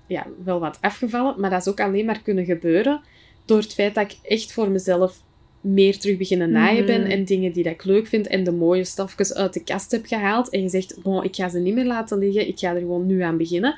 ja, 0.07 0.27
wel 0.43 0.59
wat 0.59 0.77
afgevallen, 0.81 1.39
maar 1.39 1.49
dat 1.49 1.61
is 1.61 1.67
ook 1.67 1.79
alleen 1.79 2.05
maar 2.05 2.21
kunnen 2.21 2.45
gebeuren 2.45 3.01
door 3.45 3.57
het 3.57 3.73
feit 3.73 3.95
dat 3.95 4.11
ik 4.11 4.17
echt 4.21 4.53
voor 4.53 4.69
mezelf 4.69 5.21
meer 5.61 5.97
terug 5.99 6.17
beginnen 6.17 6.51
naaien 6.51 6.85
ben 6.85 7.01
Mhm. 7.01 7.09
en 7.09 7.25
dingen 7.25 7.51
die 7.51 7.63
dat 7.63 7.73
ik 7.73 7.83
leuk 7.83 8.07
vind 8.07 8.27
en 8.27 8.43
de 8.43 8.51
mooie 8.51 8.83
stofjes 8.83 9.33
uit 9.33 9.53
de 9.53 9.63
kast 9.63 9.91
heb 9.91 10.05
gehaald 10.05 10.49
en 10.49 10.61
je 10.61 10.69
zegt, 10.69 11.01
bon, 11.01 11.23
ik 11.23 11.35
ga 11.35 11.49
ze 11.49 11.59
niet 11.59 11.73
meer 11.73 11.85
laten 11.85 12.17
liggen, 12.17 12.47
ik 12.47 12.59
ga 12.59 12.73
er 12.73 12.79
gewoon 12.79 13.05
nu 13.05 13.21
aan 13.21 13.37
beginnen. 13.37 13.75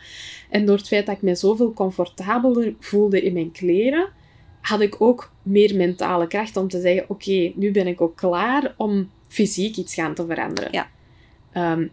En 0.49 0.65
door 0.65 0.77
het 0.77 0.87
feit 0.87 1.05
dat 1.05 1.15
ik 1.15 1.21
me 1.21 1.35
zoveel 1.35 1.73
comfortabeler 1.73 2.73
voelde 2.79 3.21
in 3.21 3.33
mijn 3.33 3.51
kleren, 3.51 4.07
had 4.61 4.81
ik 4.81 5.01
ook 5.01 5.31
meer 5.41 5.75
mentale 5.75 6.27
kracht 6.27 6.57
om 6.57 6.67
te 6.67 6.81
zeggen, 6.81 7.05
oké, 7.07 7.51
nu 7.55 7.71
ben 7.71 7.87
ik 7.87 8.01
ook 8.01 8.15
klaar 8.15 8.73
om 8.77 9.09
fysiek 9.33 9.77
iets 9.77 9.93
gaan 9.93 10.13
te 10.13 10.25
veranderen. 10.25 10.71
Ja. 10.71 10.87
Ehm, 11.51 11.87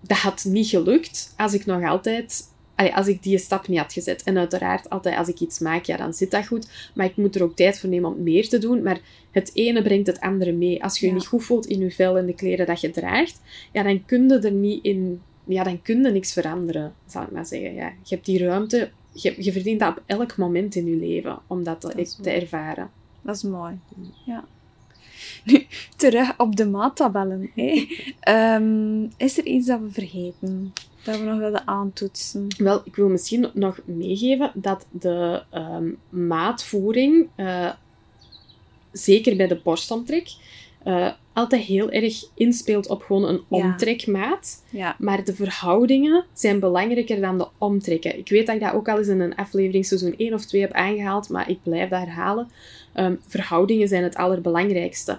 dat 0.00 0.18
had 0.18 0.44
niet 0.48 0.68
gelukt 0.68 1.34
als 1.36 1.54
ik 1.54 1.66
nog 1.66 1.84
altijd... 1.84 2.52
allee, 2.74 2.94
als 2.94 3.06
ik 3.06 3.22
die 3.22 3.38
stap 3.38 3.68
niet 3.68 3.78
had 3.78 3.92
gezet. 3.92 4.22
En 4.22 4.38
uiteraard, 4.38 4.90
altijd 4.90 5.16
als 5.16 5.28
ik 5.28 5.40
iets 5.40 5.58
maak, 5.58 5.84
ja, 5.84 5.96
dan 5.96 6.14
zit 6.14 6.30
dat 6.30 6.46
goed. 6.46 6.90
Maar 6.94 7.06
ik 7.06 7.16
moet 7.16 7.34
er 7.34 7.42
ook 7.42 7.56
tijd 7.56 7.78
voor 7.78 7.88
nemen 7.88 8.10
om 8.10 8.22
meer 8.22 8.48
te 8.48 8.58
doen. 8.58 8.82
Maar 8.82 9.00
het 9.30 9.50
ene 9.54 9.82
brengt 9.82 10.06
het 10.06 10.20
andere 10.20 10.52
mee. 10.52 10.82
Als 10.82 10.98
je 10.98 11.06
je 11.06 11.12
niet 11.12 11.26
goed 11.26 11.44
voelt 11.44 11.66
in 11.66 11.80
je 11.80 11.90
vel 11.90 12.18
en 12.18 12.26
de 12.26 12.34
kleren 12.34 12.66
dat 12.66 12.80
je 12.80 12.90
draagt, 12.90 13.40
ja, 13.72 13.82
dan 13.82 14.04
kun 14.04 14.28
je 14.28 14.38
er 14.38 14.52
niet 14.52 14.84
in... 14.84 15.20
Ja, 15.46 15.62
dan 15.62 15.82
kun 15.82 16.02
je 16.02 16.10
niks 16.10 16.32
veranderen, 16.32 16.94
zal 17.06 17.22
ik 17.22 17.30
maar 17.30 17.46
zeggen. 17.46 17.74
Ja, 17.74 17.92
je 18.02 18.14
hebt 18.14 18.26
die 18.26 18.44
ruimte... 18.44 18.90
Je, 19.12 19.34
je 19.38 19.52
verdient 19.52 19.80
dat 19.80 19.96
op 19.96 20.02
elk 20.06 20.36
moment 20.36 20.74
in 20.74 20.86
je 20.86 20.96
leven, 20.96 21.38
om 21.46 21.64
dat 21.64 21.80
te, 21.80 21.92
Dat 21.96 22.18
te 22.22 22.30
ervaren. 22.30 22.90
Dat 23.22 23.36
is 23.36 23.42
mooi. 23.42 23.78
Ja. 24.26 24.44
Nu, 25.52 25.66
terug 25.96 26.38
op 26.38 26.56
de 26.56 26.66
maattabellen. 26.66 27.50
Hè. 27.54 27.86
Ehm, 28.20 29.02
is 29.16 29.38
er 29.38 29.44
iets 29.46 29.66
dat 29.66 29.80
we 29.80 29.90
vergeten? 29.90 30.72
Dat 31.04 31.18
we 31.18 31.24
nog 31.24 31.38
willen 31.38 31.66
aantoetsen? 31.66 32.46
Wel, 32.58 32.80
ik 32.84 32.96
wil 32.96 33.08
misschien 33.08 33.50
nog 33.54 33.80
meegeven 33.84 34.50
dat 34.54 34.86
de 34.90 35.42
ehm, 35.50 35.88
maatvoering, 36.08 37.28
eh, 37.34 37.70
zeker 38.92 39.36
bij 39.36 39.46
de 39.46 39.60
borstomtrek, 39.64 40.28
eh, 40.84 41.12
altijd 41.32 41.62
heel 41.62 41.90
erg 41.90 42.24
inspeelt 42.34 42.88
op 42.88 43.02
gewoon 43.02 43.24
een 43.28 43.40
Ja. 43.48 43.56
omtrekmaat. 43.64 44.64
Ja. 44.70 44.96
Maar 44.98 45.24
de 45.24 45.34
verhoudingen 45.34 46.24
zijn 46.32 46.60
belangrijker 46.60 47.20
dan 47.20 47.38
de 47.38 47.48
omtrekken. 47.58 48.18
Ik 48.18 48.28
weet 48.28 48.46
dat 48.46 48.54
ik 48.54 48.60
dat 48.60 48.72
ook 48.72 48.88
al 48.88 48.98
eens 48.98 49.08
in 49.08 49.20
een 49.20 49.36
aflevering 49.36 49.86
seizoen 49.86 50.14
1 50.16 50.34
of 50.34 50.44
2 50.44 50.60
heb 50.60 50.72
aangehaald, 50.72 51.28
maar 51.28 51.50
ik 51.50 51.58
blijf 51.62 51.90
dat 51.90 51.98
herhalen. 52.00 52.48
Ehm, 52.94 53.14
verhoudingen 53.26 53.88
zijn 53.88 54.02
het 54.02 54.14
allerbelangrijkste. 54.14 55.18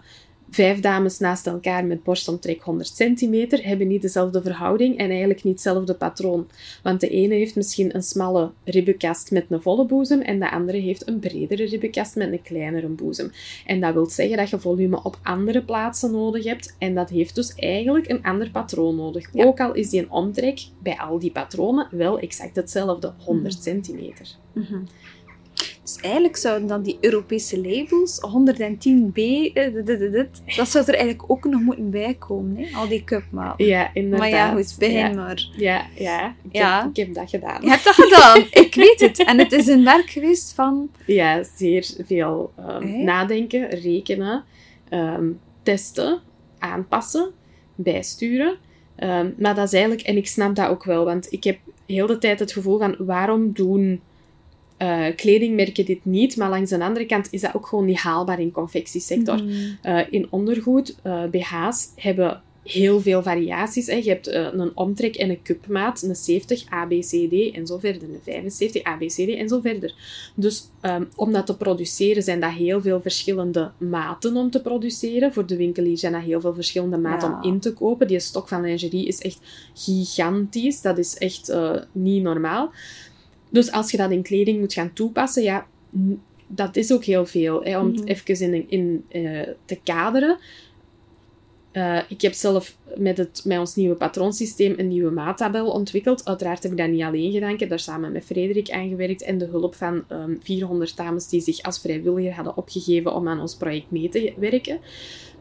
Vijf 0.50 0.80
dames 0.80 1.20
naast 1.20 1.48
elkaar 1.48 1.86
met 1.86 2.04
borstomtrek 2.04 2.62
100 2.62 2.96
centimeter 2.96 3.66
hebben 3.66 3.88
niet 3.88 4.02
dezelfde 4.02 4.42
verhouding 4.42 4.98
en 4.98 5.10
eigenlijk 5.10 5.44
niet 5.44 5.54
hetzelfde 5.54 5.94
patroon. 5.94 6.48
Want 6.84 7.00
de 7.00 7.10
ene 7.10 7.34
heeft 7.34 7.56
misschien 7.56 7.96
een 7.96 8.04
smalle 8.04 8.52
ribbenkast 8.64 9.32
met 9.32 9.46
een 9.50 9.62
volle 9.62 9.86
boezem 9.86 10.22
en 10.22 10.40
de 10.40 10.52
andere 10.52 10.78
heeft 10.78 11.08
een 11.08 11.20
bredere 11.20 11.66
ribbenkast 11.66 12.16
met 12.16 12.32
een 12.32 12.42
kleinere 12.42 12.88
boezem. 12.88 13.32
En 13.66 13.80
dat 13.80 13.94
wil 13.94 14.06
zeggen 14.06 14.38
dat 14.38 14.50
je 14.50 14.60
volume 14.60 15.04
op 15.04 15.20
andere 15.24 15.64
plaatsen 15.64 16.12
nodig 16.12 16.44
hebt 16.44 16.76
en 16.80 16.96
dat 16.96 17.10
heeft 17.10 17.36
dus 17.36 17.56
eigenlijk 17.56 18.10
een 18.10 18.24
ander 18.24 18.52
patroon 18.52 18.96
nodig. 18.96 19.30
Ja. 19.34 19.46
Ook 19.46 19.60
al 19.60 19.74
is 19.74 19.90
die 19.90 20.02
een 20.02 20.12
omtrek 20.12 20.60
bij 20.84 20.98
al 20.98 21.20
die 21.20 21.32
patronen 21.32 21.88
wel 21.92 22.20
exact 22.20 22.56
hetzelfde, 22.56 23.14
100 23.26 23.64
centimeter. 23.64 24.28
Mhm. 24.54 24.78
Dus 25.86 25.98
eigenlijk 26.02 26.36
zouden 26.38 26.68
dan 26.68 26.82
die 26.82 26.98
Europese 27.02 27.62
labels, 27.62 28.20
110b, 28.22 29.18
eh, 29.54 29.74
dat 30.56 30.68
zou 30.68 30.86
er 30.86 30.94
eigenlijk 30.94 31.24
ook 31.28 31.44
nog 31.44 31.62
moeten 31.62 31.90
bijkomen. 31.90 32.58
Hè? 32.58 32.78
Al 32.78 32.88
die 32.88 33.04
cupmaten. 33.04 33.66
Ja, 33.66 33.90
inderdaad. 33.94 34.20
Maar 34.20 34.30
ja, 34.30 34.54
goed, 34.54 34.76
begin 34.80 34.98
ja. 34.98 35.14
maar. 35.14 35.50
Ja, 35.58 35.86
ja, 35.98 36.28
ik, 36.28 36.56
Ja. 36.56 36.82
Heb, 36.82 36.90
ik 36.90 36.96
heb 36.96 37.14
dat 37.14 37.30
gedaan. 37.30 37.62
Je 37.62 37.70
hebt 37.70 37.84
dat 37.84 37.94
gedaan, 37.94 38.38
ik 38.66 38.76
weet 38.76 39.00
het. 39.00 39.24
En 39.24 39.40
het 39.40 39.52
is 39.52 39.68
een 39.68 39.84
werk 39.84 40.10
geweest 40.10 40.54
van... 40.54 40.90
Ja, 41.06 41.44
zeer 41.56 41.86
veel 42.06 42.54
ehm, 42.58 43.04
nadenken, 43.04 43.70
rekenen, 43.70 44.44
ehm, 44.90 45.26
testen, 45.64 46.20
aanpassen, 46.60 47.32
bijsturen. 47.76 48.56
Ehm, 48.96 49.30
maar 49.38 49.56
dat 49.56 49.66
is 49.66 49.74
eigenlijk, 49.74 50.08
en 50.08 50.18
ik 50.18 50.28
snap 50.28 50.56
dat 50.56 50.70
ook 50.70 50.84
wel, 50.84 51.06
want 51.06 51.32
ik 51.32 51.44
heb 51.44 51.58
heel 51.86 52.08
de 52.08 52.18
tijd 52.18 52.40
het 52.40 52.52
gevoel 52.52 52.78
van 52.78 52.96
waarom 53.00 53.54
doen 53.54 54.02
eh, 54.86 55.16
kledingmerken 55.16 55.86
dit 55.86 56.06
niet? 56.06 56.38
Maar 56.38 56.50
langs 56.50 56.70
de 56.70 56.84
andere 56.84 57.06
kant 57.06 57.28
is 57.32 57.42
dat 57.42 57.56
ook 57.56 57.68
gewoon 57.68 57.86
niet 57.86 57.98
haalbaar 58.00 58.40
in 58.40 58.52
confectiesector. 58.52 59.44
Mhm. 59.44 59.54
Eh, 59.82 60.00
in 60.10 60.28
ondergoed, 60.30 60.96
eh, 61.04 61.24
BH's, 61.32 61.92
hebben 61.96 62.42
heel 62.64 63.02
veel 63.02 63.24
variaties. 63.24 63.88
Hè. 63.88 63.96
Je 63.96 64.10
hebt 64.10 64.28
een 64.28 64.72
omtrek 64.76 65.16
en 65.16 65.30
een 65.30 65.42
cupmaat, 65.42 66.02
een 66.02 66.16
70, 66.16 66.72
A, 66.72 66.86
B, 66.86 66.90
C, 66.90 67.30
D 67.30 67.56
en 67.56 67.68
zo 67.68 67.78
verder. 67.78 68.04
Een 68.10 68.20
75, 68.24 68.88
A, 68.88 68.96
B, 68.96 69.00
C, 69.00 69.14
D 69.14 69.20
en 69.20 69.50
zo 69.50 69.60
verder. 69.60 69.94
Dus 70.36 70.64
ehm, 70.82 71.04
om 71.16 71.32
dat 71.32 71.46
te 71.46 71.58
produceren 71.58 72.24
zijn 72.24 72.40
dat 72.40 72.52
heel 72.52 72.82
veel 72.82 73.02
verschillende 73.02 73.72
maten 73.78 74.36
om 74.36 74.52
te 74.52 74.62
produceren. 74.62 75.34
Voor 75.34 75.46
de 75.46 75.56
winkelier 75.58 75.98
zijn 75.98 76.14
dat 76.14 76.22
heel 76.22 76.42
veel 76.42 76.54
verschillende 76.54 76.98
maten 76.98 77.30
Ja. 77.30 77.36
om 77.36 77.44
in 77.44 77.60
te 77.60 77.74
kopen. 77.74 78.08
Die 78.08 78.20
stok 78.20 78.48
van 78.48 78.62
lingerie 78.62 79.08
is 79.08 79.20
echt 79.20 79.40
gigantisch. 79.74 80.82
Dat 80.82 80.98
is 80.98 81.18
echt 81.18 81.54
niet 81.92 82.24
normaal. 82.24 82.72
Dus 83.56 83.72
als 83.72 83.92
je 83.92 83.98
dat 83.98 84.12
in 84.12 84.22
kleding 84.24 84.60
moet 84.60 84.74
gaan 84.74 84.94
toepassen, 84.94 85.44
ja, 85.44 85.68
dat 86.48 86.76
is 86.76 86.94
ook 86.94 87.04
heel 87.04 87.26
veel. 87.26 87.64
Hè, 87.64 87.80
om 87.80 87.88
Mhm. 87.88 87.98
het 88.00 88.08
even 88.08 88.54
in, 88.54 88.66
in 88.70 89.06
eh, 89.10 89.48
te 89.66 89.80
kaderen. 89.84 90.38
Eh, 91.72 92.00
ik 92.10 92.22
heb 92.22 92.34
zelf 92.34 92.78
met, 92.98 93.18
het, 93.18 93.42
met 93.46 93.60
ons 93.60 93.76
nieuwe 93.76 93.96
patroonsysteem 93.96 94.74
een 94.78 94.88
nieuwe 94.88 95.12
maattabel 95.12 95.72
ontwikkeld. 95.72 96.26
Uiteraard 96.26 96.64
heb 96.64 96.72
ik 96.72 96.78
dat 96.78 96.90
niet 96.90 97.02
alleen 97.02 97.32
gedaan. 97.32 97.50
Ik 97.54 97.60
heb 97.60 97.70
daar 97.70 97.80
samen 97.80 98.12
met 98.12 98.26
Frederik 98.26 98.70
aan 98.70 98.90
gewerkt 98.90 99.22
en 99.22 99.38
de 99.38 99.46
hulp 99.46 99.76
van 99.76 100.04
ehm 100.08 100.36
400 100.40 100.98
dames 100.98 101.28
die 101.28 101.42
zich 101.42 101.62
als 101.62 101.80
vrijwilliger 101.80 102.34
hadden 102.34 102.58
opgegeven 102.58 103.16
om 103.16 103.28
aan 103.28 103.40
ons 103.40 103.56
project 103.56 103.92
mee 103.92 104.10
te 104.10 104.34
werken. 104.38 104.80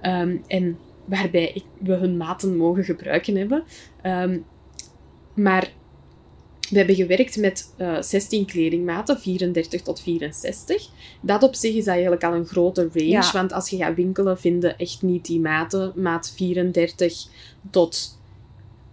Ehm, 0.01 0.37
en 0.47 0.79
waarbij 1.05 1.51
ik, 1.55 1.65
we 1.79 1.93
hun 1.95 2.17
maten 2.17 2.57
mogen 2.57 2.85
gebruiken 2.85 3.37
hebben. 3.37 3.65
Ehm, 4.03 4.39
maar 5.35 5.73
we 6.71 6.77
hebben 6.77 6.95
gewerkt 6.95 7.37
met 7.37 7.73
eh 7.77 8.01
16 8.03 8.45
kledingmaten, 8.47 9.21
34 9.21 9.83
tot 9.83 10.01
64. 10.01 10.89
Dat 11.21 11.43
op 11.43 11.55
zich 11.55 11.75
is 11.75 11.87
eigenlijk 11.87 12.25
al 12.25 12.35
een 12.35 12.47
grote 12.47 12.89
range, 12.93 13.09
Ja. 13.09 13.31
want 13.33 13.53
als 13.53 13.71
je 13.71 13.77
gaat 13.77 13.95
winkelen, 13.97 14.39
vinden 14.39 14.79
echt 14.79 15.03
niet 15.03 15.27
die 15.27 15.41
maten. 15.41 15.93
Maat 15.97 16.33
34 16.37 17.27
tot 17.71 18.19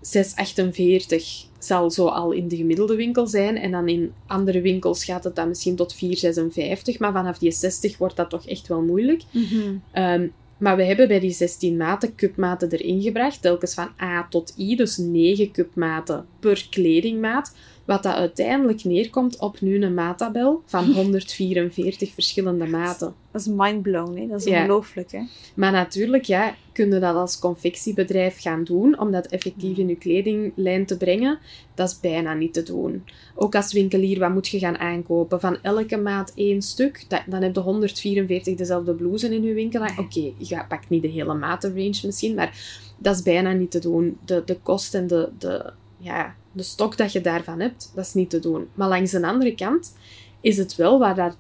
648 0.02 1.46
zal 1.60 1.92
zo 1.92 2.06
al 2.08 2.32
in 2.32 2.48
de 2.48 2.56
gemiddelde 2.56 2.96
winkel 2.96 3.28
zijn. 3.28 3.58
En 3.58 3.72
dan 3.72 3.88
in 3.88 4.14
andere 4.28 4.62
winkels 4.62 5.04
gaat 5.06 5.24
het 5.24 5.36
dan 5.36 5.48
misschien 5.48 5.76
tot 5.76 5.94
456, 5.94 7.00
maar 7.00 7.12
vanaf 7.12 7.38
die 7.38 7.52
60 7.52 7.98
wordt 7.98 8.16
dat 8.16 8.30
toch 8.30 8.46
echt 8.48 8.68
wel 8.68 8.82
moeilijk. 8.82 9.22
Mhm. 9.32 9.76
Ehm, 9.92 10.28
maar 10.62 10.76
we 10.76 10.84
hebben 10.84 11.08
bij 11.08 11.20
die 11.20 11.32
16 11.32 11.78
maten 11.78 12.16
cupmaten 12.16 12.70
erin 12.70 13.02
gebracht, 13.02 13.42
telkens 13.42 13.74
van 13.74 13.90
A 14.02 14.28
tot 14.30 14.54
I, 14.58 14.76
dus 14.76 14.98
9 14.98 15.52
cupmaten 15.52 16.26
per 16.40 16.68
kledingmaat. 16.70 17.56
Wat 17.86 18.04
dat 18.04 18.14
uiteindelijk 18.16 18.84
neerkomt 18.84 19.40
op 19.40 19.62
nu 19.62 19.84
een 19.84 19.94
maattabel 19.94 20.62
van 20.66 20.86
144 20.94 22.14
verschillende 22.14 22.66
maten. 22.66 23.14
Dat 23.32 23.42
is 23.42 23.48
mindblown, 23.48 24.18
hè? 24.18 24.28
Dat 24.28 24.40
is 24.40 24.46
Ja. 24.46 24.58
ongelooflijk, 24.62 25.12
hè? 25.12 25.20
Maar 25.56 25.72
natuurlijk, 25.72 26.24
ja, 26.24 26.56
kun 26.72 26.92
je 26.94 27.00
dat 27.00 27.16
als 27.16 27.40
confectiebedrijf 27.40 28.42
gaan 28.42 28.64
doen, 28.64 29.00
om 29.00 29.12
dat 29.12 29.28
effectief 29.28 29.78
in 29.78 29.88
je 29.88 29.96
kledinglijn 29.96 30.86
te 30.86 30.98
brengen. 30.98 31.40
Dat 31.76 31.90
is 31.90 32.00
bijna 32.00 32.34
niet 32.34 32.54
te 32.54 32.64
doen. 32.64 33.04
Ook 33.36 33.56
als 33.56 33.74
winkelier, 33.74 34.20
wat 34.20 34.34
moet 34.34 34.48
je 34.48 34.60
gaan 34.60 34.78
aankopen? 34.78 35.40
Van 35.40 35.58
elke 35.62 35.98
maat 35.98 36.32
één 36.36 36.62
stuk, 36.62 37.06
dat, 37.08 37.22
dan 37.28 37.42
heb 37.42 37.56
je 37.56 37.62
144 37.62 38.56
dezelfde 38.56 38.94
blouses 38.94 39.30
in 39.30 39.44
je 39.44 39.54
winkel. 39.54 39.82
Oké, 39.98 40.32
je 40.38 40.64
pakt 40.68 40.90
niet 40.90 41.02
de 41.02 41.08
hele 41.08 41.34
matenrange 41.34 42.02
misschien, 42.06 42.36
maar 42.36 42.82
dat 42.98 43.16
is 43.16 43.22
bijna 43.22 43.52
niet 43.52 43.72
te 43.72 43.80
doen. 43.80 44.18
De, 44.26 44.42
de 44.46 44.58
kost 44.64 44.94
en 44.96 45.08
de, 45.08 45.30
de, 45.38 45.72
ja, 45.98 46.36
de 46.52 46.64
stok 46.64 46.98
dat 46.98 47.12
je 47.12 47.22
daarvan 47.22 47.60
hebt, 47.60 47.92
dat 47.96 48.06
is 48.06 48.14
niet 48.14 48.30
te 48.30 48.40
doen. 48.40 48.68
Maar 48.74 48.88
langs 48.88 49.12
de 49.12 49.28
andere 49.28 49.56
kant 49.56 49.94
is 50.42 50.58
het 50.58 50.76
wel 50.76 51.00
waar 51.00 51.16
dat 51.16 51.38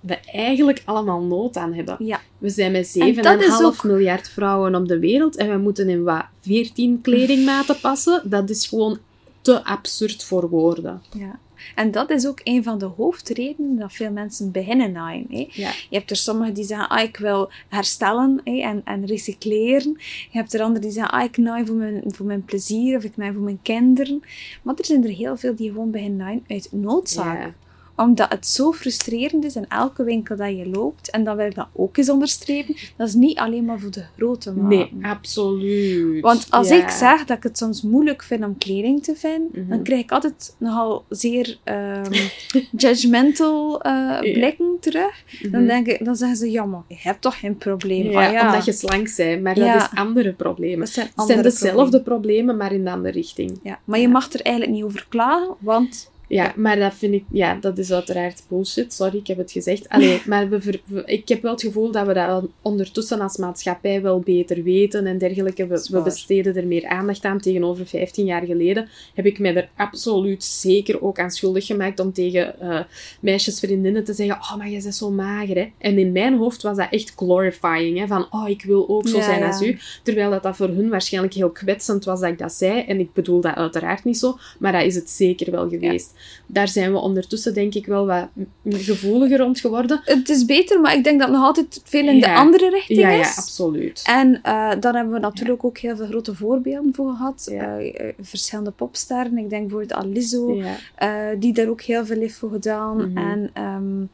we 0.00 0.18
eigenlijk 0.32 0.82
allemaal 0.84 1.20
nood 1.22 1.56
aan 1.56 1.72
hebben. 1.72 1.96
Ja. 1.98 2.20
We 2.38 2.48
zijn 2.48 2.72
met 2.72 2.96
En 2.96 3.14
dat 3.14 3.40
is 3.40 3.46
7,5 3.46 3.64
ook- 3.64 3.84
miljard 3.84 4.28
vrouwen 4.28 4.74
op 4.74 4.88
de 4.88 4.98
wereld 4.98 5.36
en 5.36 5.50
we 5.50 5.56
moeten 5.56 5.88
in 5.88 6.02
wat 6.02 6.24
14 6.40 7.00
kledingmaten 7.00 7.76
passen. 7.80 8.22
Dat 8.24 8.50
is 8.50 8.66
gewoon 8.66 8.98
te 9.40 9.64
absurd 9.64 10.24
voor 10.24 10.48
woorden. 10.48 11.02
Ja. 11.16 11.38
En 11.74 11.90
dat 11.90 12.10
is 12.10 12.26
ook 12.26 12.40
een 12.44 12.62
van 12.62 12.78
de 12.78 12.84
hoofdredenen 12.84 13.78
dat 13.78 13.92
veel 13.92 14.10
mensen 14.10 14.50
beginnen 14.50 14.92
naaien. 14.92 15.26
Hè. 15.30 15.48
Ja. 15.50 15.70
Je 15.90 15.96
hebt 15.96 16.10
er 16.10 16.16
sommigen 16.16 16.54
die 16.54 16.64
zeggen, 16.64 16.88
ah, 16.88 17.02
ik 17.02 17.16
wil 17.16 17.50
herstellen 17.68 18.40
hè, 18.44 18.60
en, 18.60 18.80
en 18.84 19.06
recycleren. 19.06 19.96
Je 20.30 20.38
hebt 20.38 20.54
er 20.54 20.60
anderen 20.60 20.82
die 20.82 20.90
zeggen, 20.90 21.12
ah, 21.12 21.24
ik 21.24 21.36
naai 21.36 21.66
voor 21.66 21.76
mijn, 21.76 22.02
voor 22.06 22.26
mijn 22.26 22.44
plezier 22.44 22.96
of 22.96 23.04
ik 23.04 23.16
naai 23.16 23.32
voor 23.32 23.42
mijn 23.42 23.62
kinderen. 23.62 24.22
Maar 24.62 24.74
er 24.74 24.84
zijn 24.84 25.04
er 25.04 25.10
heel 25.10 25.36
veel 25.36 25.54
die 25.54 25.70
gewoon 25.70 25.90
beginnen 25.90 26.18
naaien 26.18 26.44
uit 26.48 26.68
noodzaak. 26.70 27.38
Ja. 27.38 27.54
Omdat 27.96 28.28
het 28.32 28.46
zo 28.46 28.72
frustrerend 28.72 29.44
is 29.44 29.56
in 29.56 29.68
elke 29.68 30.04
winkel 30.04 30.36
dat 30.36 30.48
je 30.48 30.68
loopt. 30.68 31.10
En 31.10 31.24
dan 31.24 31.36
wil 31.36 31.46
ik 31.46 31.54
dat 31.54 31.66
ook 31.72 31.96
eens 31.96 32.10
onderstrepen. 32.10 32.76
Dat 32.96 33.08
is 33.08 33.14
niet 33.14 33.38
alleen 33.38 33.64
maar 33.64 33.80
voor 33.80 33.90
de 33.90 34.04
grote 34.16 34.52
maten. 34.52 34.68
Nee, 34.68 34.90
absoluut. 35.02 36.20
Want 36.22 36.46
als 36.50 36.70
ik 36.70 36.88
zeg 36.88 37.24
dat 37.24 37.36
ik 37.36 37.42
het 37.42 37.58
soms 37.58 37.82
moeilijk 37.82 38.22
vind 38.22 38.44
om 38.44 38.58
kleding 38.58 39.02
te 39.02 39.14
vinden, 39.16 39.48
Mhm. 39.52 39.68
dan 39.68 39.82
krijg 39.82 40.00
ik 40.02 40.12
altijd 40.12 40.54
nogal 40.58 41.04
zeer 41.08 41.58
ehm, 41.64 42.12
judgmental 42.76 43.82
eh, 43.82 44.18
blikken 44.20 44.76
terug. 44.80 45.24
Dan, 45.42 45.50
Mhm. 45.60 45.66
denk 45.66 45.86
ik, 45.86 46.04
dan 46.04 46.16
zeggen 46.16 46.36
ze, 46.36 46.50
ja, 46.50 46.64
maar 46.64 46.82
je 46.88 46.96
hebt 46.98 47.20
toch 47.20 47.38
geen 47.38 47.56
probleem? 47.56 48.10
Ja, 48.10 48.26
Ah, 48.26 48.32
ja. 48.32 48.46
omdat 48.46 48.64
je 48.64 48.72
slank 48.72 49.16
bent, 49.16 49.42
maar 49.42 49.58
Ja. 49.58 49.72
dat 49.78 49.82
is 49.92 49.98
andere 49.98 50.32
problemen. 50.32 50.78
Dat 50.78 50.88
zijn 50.88 51.08
Het 51.16 51.26
zijn 51.26 51.42
dezelfde 51.42 51.72
problemen. 51.74 52.02
problemen, 52.02 52.56
maar 52.56 52.72
in 52.72 52.84
de 52.84 52.90
andere 52.90 53.12
richting. 53.14 53.58
Ja. 53.62 53.78
Maar 53.84 53.98
je 54.00 54.08
mag 54.08 54.32
er 54.32 54.40
eigenlijk 54.40 54.76
niet 54.76 54.84
over 54.84 55.06
klagen, 55.08 55.54
want... 55.58 56.12
Ja, 56.28 56.52
maar 56.56 56.76
dat 56.78 56.94
vind 56.94 57.14
ik, 57.14 57.24
ja, 57.30 57.54
dat 57.60 57.78
is 57.78 57.92
uiteraard 57.92 58.42
bullshit. 58.48 58.92
Sorry, 58.92 59.16
ik 59.18 59.26
heb 59.26 59.36
het 59.36 59.52
gezegd. 59.52 59.88
Allee, 59.88 60.20
maar 60.26 60.48
we 60.48 60.60
ver- 60.60 60.80
we- 60.84 61.02
ik 61.06 61.28
heb 61.28 61.42
wel 61.42 61.52
het 61.52 61.60
gevoel 61.62 61.90
dat 61.90 62.06
we 62.06 62.12
dat 62.14 62.44
ondertussen 62.62 63.20
als 63.20 63.36
maatschappij 63.36 64.02
wel 64.02 64.18
beter 64.20 64.62
weten 64.62 65.06
en 65.06 65.18
dergelijke. 65.18 65.66
We, 65.66 66.00
besteden 66.04 66.56
er 66.56 66.66
meer 66.66 66.86
aandacht 66.86 67.24
aan. 67.24 67.40
Tegenover 67.40 67.86
15 67.86 68.24
jaar 68.24 68.44
geleden 68.44 68.88
heb 69.14 69.26
ik 69.26 69.38
mij 69.38 69.54
er 69.56 69.68
absoluut 69.76 70.44
zeker 70.44 71.02
ook 71.02 71.18
aan 71.18 71.30
schuldig 71.30 71.66
gemaakt 71.66 72.00
om 72.00 72.12
tegen 72.12 72.60
eh 72.60 72.80
meisjesvriendinnen 73.20 74.04
te 74.04 74.12
zeggen: 74.12 74.36
Oh, 74.36 74.56
maar 74.56 74.68
jij 74.68 74.82
bent 74.82 74.94
zo 74.94 75.10
mager. 75.10 75.56
Hè? 75.56 75.66
En 75.78 75.98
in 75.98 76.12
mijn 76.12 76.36
hoofd 76.36 76.62
was 76.62 76.76
dat 76.76 76.88
echt 76.90 77.12
glorifying. 77.16 77.98
Hè? 77.98 78.06
Van, 78.06 78.26
oh, 78.30 78.48
ik 78.48 78.62
wil 78.62 78.88
ook 78.88 79.08
zo 79.08 79.16
Ja, 79.16 79.22
zijn 79.24 79.38
ja. 79.40 79.46
als 79.46 79.62
u. 79.62 79.78
Terwijl 80.02 80.30
dat, 80.30 80.42
dat 80.42 80.56
voor 80.56 80.68
hun 80.68 80.88
waarschijnlijk 80.88 81.34
heel 81.34 81.50
kwetsend 81.50 82.04
was 82.04 82.20
dat 82.20 82.30
ik 82.30 82.38
dat 82.38 82.52
zei. 82.52 82.80
En 82.80 83.00
ik 83.00 83.12
bedoel 83.12 83.40
dat 83.40 83.54
uiteraard 83.54 84.04
niet 84.04 84.18
zo, 84.18 84.38
maar 84.58 84.72
dat 84.72 84.82
is 84.82 84.94
het 84.94 85.10
zeker 85.10 85.50
wel 85.50 85.68
geweest. 85.68 86.12
Daar 86.46 86.68
zijn 86.68 86.92
we 86.92 86.98
ondertussen 86.98 87.54
denk 87.54 87.74
ik 87.74 87.86
wel 87.86 88.06
wat 88.06 88.28
gevoeliger 88.64 89.38
rond 89.38 89.60
geworden. 89.60 90.00
Het 90.04 90.28
is 90.28 90.44
beter, 90.44 90.80
maar 90.80 90.94
ik 90.96 91.04
denk 91.04 91.18
dat 91.18 91.28
het 91.28 91.36
nog 91.36 91.46
altijd 91.46 91.80
veel 91.84 92.08
in 92.08 92.20
de 92.20 92.34
andere 92.34 92.70
richting 92.70 92.98
Ja, 92.98 93.08
ja, 93.10 93.20
is. 93.20 93.36
absoluut. 93.38 94.02
En 94.06 94.40
eh 94.42 94.70
dan 94.80 94.94
hebben 94.94 95.12
we 95.14 95.18
natuurlijk 95.20 95.64
ook 95.64 95.78
heel 95.78 95.96
veel 95.96 96.06
grote 96.06 96.34
voorbeelden 96.34 96.94
voor 96.94 97.10
gehad. 97.10 97.46
Eh, 97.50 98.00
eh, 98.00 98.14
verschillende 98.20 98.70
popsterren. 98.70 99.38
Ik 99.38 99.50
denk 99.50 99.68
bijvoorbeeld 99.68 100.70
eh, 100.96 101.08
die 101.38 101.52
daar 101.52 101.68
ook 101.68 101.82
heel 101.82 102.06
veel 102.06 102.18
heeft 102.20 102.36
voor 102.36 102.50
gedaan. 102.50 102.96
Mhm. 102.96 103.18
En 103.18 103.50
ehm, 103.52 104.04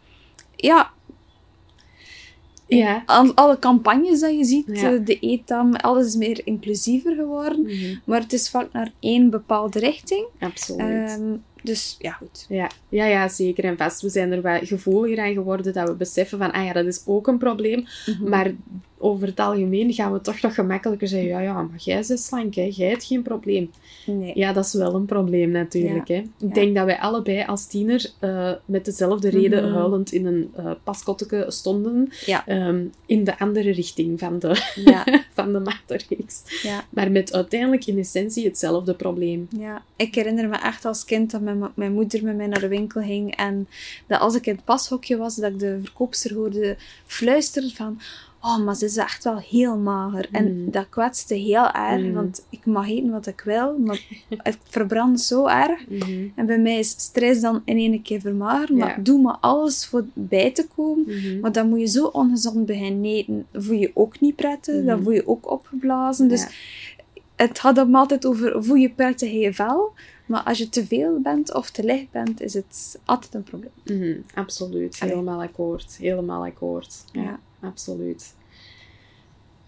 ja, 0.56 0.90
Ja. 2.66 3.02
al, 3.06 3.34
alle 3.34 3.58
campagnes 3.58 4.20
dat 4.20 4.36
je 4.36 4.44
ziet, 4.44 4.66
Ja. 4.66 4.90
de 4.90 5.18
ETAM, 5.20 5.74
alles 5.74 6.06
is 6.06 6.14
meer 6.16 6.40
inclusiever 6.44 7.14
geworden. 7.14 7.62
Mhm. 7.62 7.96
Maar 8.04 8.20
het 8.20 8.32
is 8.32 8.50
vaak 8.50 8.72
naar 8.72 8.92
één 9.00 9.30
bepaalde 9.30 9.78
richting. 9.78 10.24
Absoluut. 10.40 11.08
Ehm, 11.08 11.36
dus 11.62 11.96
ja, 11.98 12.12
goed. 12.12 12.46
Ja, 12.48 12.70
ja, 12.88 13.04
ja, 13.04 13.28
zeker 13.28 13.64
en 13.64 13.76
vast. 13.76 14.02
We 14.02 14.08
zijn 14.08 14.32
er 14.32 14.42
wat 14.42 14.60
gevoeliger 14.62 15.24
aan 15.24 15.32
geworden 15.32 15.72
dat 15.72 15.88
we 15.88 15.94
beseffen 15.94 16.38
van, 16.38 16.52
ah 16.52 16.64
ja, 16.64 16.72
dat 16.72 16.86
is 16.86 17.02
ook 17.06 17.26
een 17.26 17.38
probleem. 17.38 17.86
Mhm. 18.06 18.28
Maar 18.28 18.52
over 19.02 19.26
het 19.26 19.40
algemeen 19.40 19.92
gaan 19.92 20.12
we 20.12 20.20
toch 20.20 20.40
nog 20.40 20.54
gemakkelijker 20.54 21.08
zeggen, 21.08 21.28
ja, 21.28 21.40
ja, 21.40 21.62
maar 21.62 21.78
jij 21.78 22.04
bent 22.08 22.20
slank, 22.20 22.54
hè. 22.54 22.70
jij 22.74 22.88
hebt 22.88 23.04
geen 23.04 23.22
probleem. 23.22 23.70
Nee. 24.06 24.32
Ja, 24.34 24.52
dat 24.52 24.64
is 24.64 24.72
wel 24.72 24.94
een 24.94 25.04
probleem 25.04 25.50
natuurlijk. 25.50 26.08
Hè. 26.08 26.14
Ik 26.14 26.26
Ja. 26.38 26.48
denk 26.48 26.74
dat 26.76 26.84
wij 26.84 26.98
allebei 26.98 27.44
als 27.46 27.66
tiener 27.66 28.10
eh, 28.18 28.52
met 28.64 28.84
dezelfde 28.84 29.28
reden 29.30 29.64
Mhm. 29.64 29.74
huilend 29.74 30.12
in 30.12 30.26
een 30.26 30.52
uh, 30.58 30.70
paskotteke 30.84 31.44
stonden. 31.48 32.08
Ja. 32.26 32.46
ehm, 32.46 32.84
in 33.06 33.24
de 33.24 33.38
andere 33.38 33.70
richting 33.70 34.18
van 34.18 34.38
de, 34.38 34.62
Ja, 34.84 35.04
van 35.34 35.52
de 35.52 35.58
maatreeks. 35.58 36.42
ja, 36.62 36.84
Maar 36.90 37.10
met 37.10 37.32
uiteindelijk 37.32 37.86
in 37.86 37.98
essentie 37.98 38.44
hetzelfde 38.44 38.94
probleem. 38.94 39.48
ja. 39.58 39.82
Ik 39.96 40.14
herinner 40.14 40.48
me 40.48 40.56
echt 40.56 40.84
als 40.84 41.04
kind 41.04 41.30
dat 41.30 41.40
mijn, 41.40 41.62
mijn 41.74 41.92
moeder 41.92 42.24
met 42.24 42.36
mij 42.36 42.46
naar 42.46 42.60
de 42.60 42.68
winkel 42.68 43.02
ging. 43.02 43.36
En 43.36 43.68
dat 44.06 44.20
als 44.20 44.34
ik 44.34 44.46
in 44.46 44.54
het 44.54 44.64
pashokje 44.64 45.16
was, 45.16 45.36
dat 45.36 45.50
ik 45.52 45.58
de 45.58 45.78
verkoopster 45.82 46.34
hoorde 46.34 46.76
fluisteren 47.06 47.70
van... 47.70 48.00
Oh, 48.42 48.58
maar 48.64 48.74
ze 48.76 48.84
is 48.84 48.96
echt 48.96 49.24
wel 49.24 49.38
heel 49.38 49.76
mager. 49.78 50.28
En 50.32 50.60
Mhm. 50.62 50.70
dat 50.70 50.88
kwetste 50.88 51.34
heel 51.34 51.70
erg, 51.70 52.02
Mhm. 52.02 52.12
want 52.12 52.46
ik 52.48 52.66
mag 52.66 52.88
eten 52.88 53.10
wat 53.10 53.26
ik 53.26 53.40
wil, 53.44 53.78
maar 53.78 54.00
het 54.38 54.58
verbrandt 54.68 55.20
zo 55.20 55.46
erg. 55.46 55.88
Mhm. 55.88 56.28
En 56.34 56.46
bij 56.46 56.58
mij 56.58 56.78
is 56.78 56.88
stress 56.90 57.40
dan 57.40 57.62
in 57.64 57.76
één 57.76 58.02
keer 58.02 58.20
vermageren, 58.20 58.76
maar 58.76 58.88
Ja. 58.96 59.02
doe 59.02 59.20
maar 59.20 59.36
alles 59.40 59.86
voor 59.86 60.04
bij 60.12 60.50
te 60.50 60.66
komen. 60.76 61.04
Mhm. 61.06 61.40
Maar 61.40 61.52
dan 61.52 61.68
moet 61.68 61.80
je 61.80 61.86
zo 61.86 62.04
ongezond 62.06 62.66
beginnen 62.66 63.04
eten. 63.04 63.46
voel 63.52 63.76
je 63.76 63.90
ook 63.94 64.20
niet 64.20 64.36
prettig, 64.36 64.84
dan 64.84 64.94
Mhm. 64.94 65.02
voel 65.02 65.12
je 65.12 65.28
ook 65.28 65.50
opgeblazen. 65.50 66.28
Dus 66.28 66.46
het 67.36 67.58
gaat 67.58 67.76
hem 67.76 67.94
altijd 67.94 68.26
over 68.26 68.64
voel 68.64 68.76
je 68.76 68.90
prettig 68.90 69.30
in 69.30 69.38
je 69.38 69.54
vel. 69.54 69.92
Maar 70.26 70.42
als 70.42 70.58
je 70.58 70.68
te 70.68 70.86
veel 70.86 71.18
bent 71.20 71.54
of 71.54 71.70
te 71.70 71.84
licht 71.84 72.10
bent, 72.10 72.40
is 72.40 72.54
het 72.54 72.98
altijd 73.04 73.34
een 73.34 73.42
probleem. 73.42 73.70
Mhm, 73.84 74.16
absoluut. 74.34 75.00
Helemaal 75.00 75.42
akkoord. 75.42 75.96
Helemaal 76.00 76.44
akkoord. 76.44 77.04
Ja, 77.12 77.22
Ja. 77.22 77.38
Absoluut. 77.60 78.34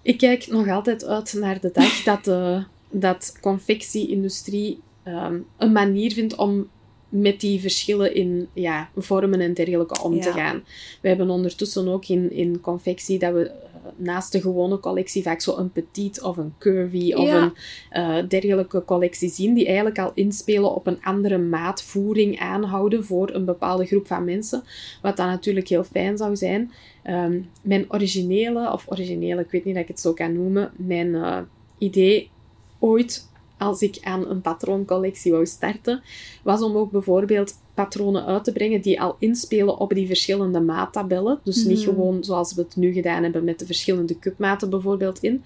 Ik 0.02 0.18
kijk 0.18 0.46
nog 0.46 0.68
altijd 0.68 1.04
uit 1.04 1.32
naar 1.32 1.60
de 1.60 1.70
dag 1.72 2.02
dat 2.04 2.24
de 2.24 2.64
dat 2.92 3.36
confectie-industrie 3.40 4.80
ehm, 5.02 5.38
een 5.56 5.72
manier 5.72 6.12
vindt 6.12 6.36
om 6.36 6.68
met 7.08 7.40
die 7.40 7.60
verschillen 7.60 8.14
in 8.14 8.48
ja, 8.52 8.90
vormen 8.96 9.40
en 9.40 9.54
dergelijke 9.54 10.02
om 10.02 10.20
te 10.20 10.32
gaan. 10.32 10.64
We 11.00 11.08
hebben 11.08 11.30
ondertussen 11.30 11.88
ook 11.88 12.06
in, 12.06 12.30
in 12.30 12.60
confectie 12.60 13.18
dat 13.18 13.32
we 13.32 13.48
eh, 13.48 13.71
naast 13.96 14.32
de 14.32 14.40
gewone 14.40 14.80
collectie 14.80 15.22
vaak 15.22 15.40
zo 15.40 15.56
een 15.56 15.72
petit 15.72 16.22
of 16.22 16.36
een 16.36 16.54
curvy 16.58 17.12
of 17.12 17.30
een 17.30 17.52
uh, 17.92 18.28
dergelijke 18.28 18.84
collectie 18.84 19.30
zien, 19.30 19.54
die 19.54 19.66
eigenlijk 19.66 19.98
al 19.98 20.12
inspelen 20.14 20.74
op 20.74 20.86
een 20.86 21.02
andere 21.02 21.38
maatvoering 21.38 22.38
aanhouden 22.38 23.04
voor 23.04 23.30
een 23.30 23.44
bepaalde 23.44 23.86
groep 23.86 24.06
van 24.06 24.24
mensen. 24.24 24.62
Wat 25.02 25.16
dan 25.16 25.26
natuurlijk 25.26 25.68
heel 25.68 25.84
fijn 25.84 26.16
zou 26.16 26.36
zijn. 26.36 26.72
Ehm, 27.02 27.40
mijn 27.62 27.92
originele, 27.92 28.72
of 28.72 28.84
originele, 28.88 29.40
ik 29.40 29.50
weet 29.50 29.64
niet 29.64 29.74
dat 29.74 29.82
ik 29.82 29.88
het 29.88 30.00
zo 30.00 30.12
kan 30.12 30.32
noemen, 30.32 30.70
mijn 30.76 31.08
uh, 31.08 31.38
idee 31.78 32.30
ooit 32.78 33.30
als 33.62 33.82
ik 33.82 33.98
aan 34.00 34.28
een 34.28 34.40
patrooncollectie 34.40 35.32
wou 35.32 35.46
starten, 35.46 36.02
was 36.42 36.62
om 36.62 36.76
ook 36.76 36.90
bijvoorbeeld 36.90 37.54
patronen 37.74 38.26
uit 38.26 38.44
te 38.44 38.52
brengen 38.52 38.80
die 38.80 39.00
al 39.00 39.16
inspelen 39.18 39.78
op 39.78 39.94
die 39.94 40.06
verschillende 40.06 40.60
maattabellen. 40.60 41.40
Dus 41.44 41.64
niet 41.64 41.78
mhm. 41.78 41.88
gewoon 41.88 42.24
zoals 42.24 42.54
we 42.54 42.62
het 42.62 42.76
nu 42.76 42.92
gedaan 42.92 43.22
hebben 43.22 43.44
met 43.44 43.58
de 43.58 43.66
verschillende 43.66 44.18
cupmaten 44.18 44.70
bijvoorbeeld 44.70 45.18
in. 45.22 45.44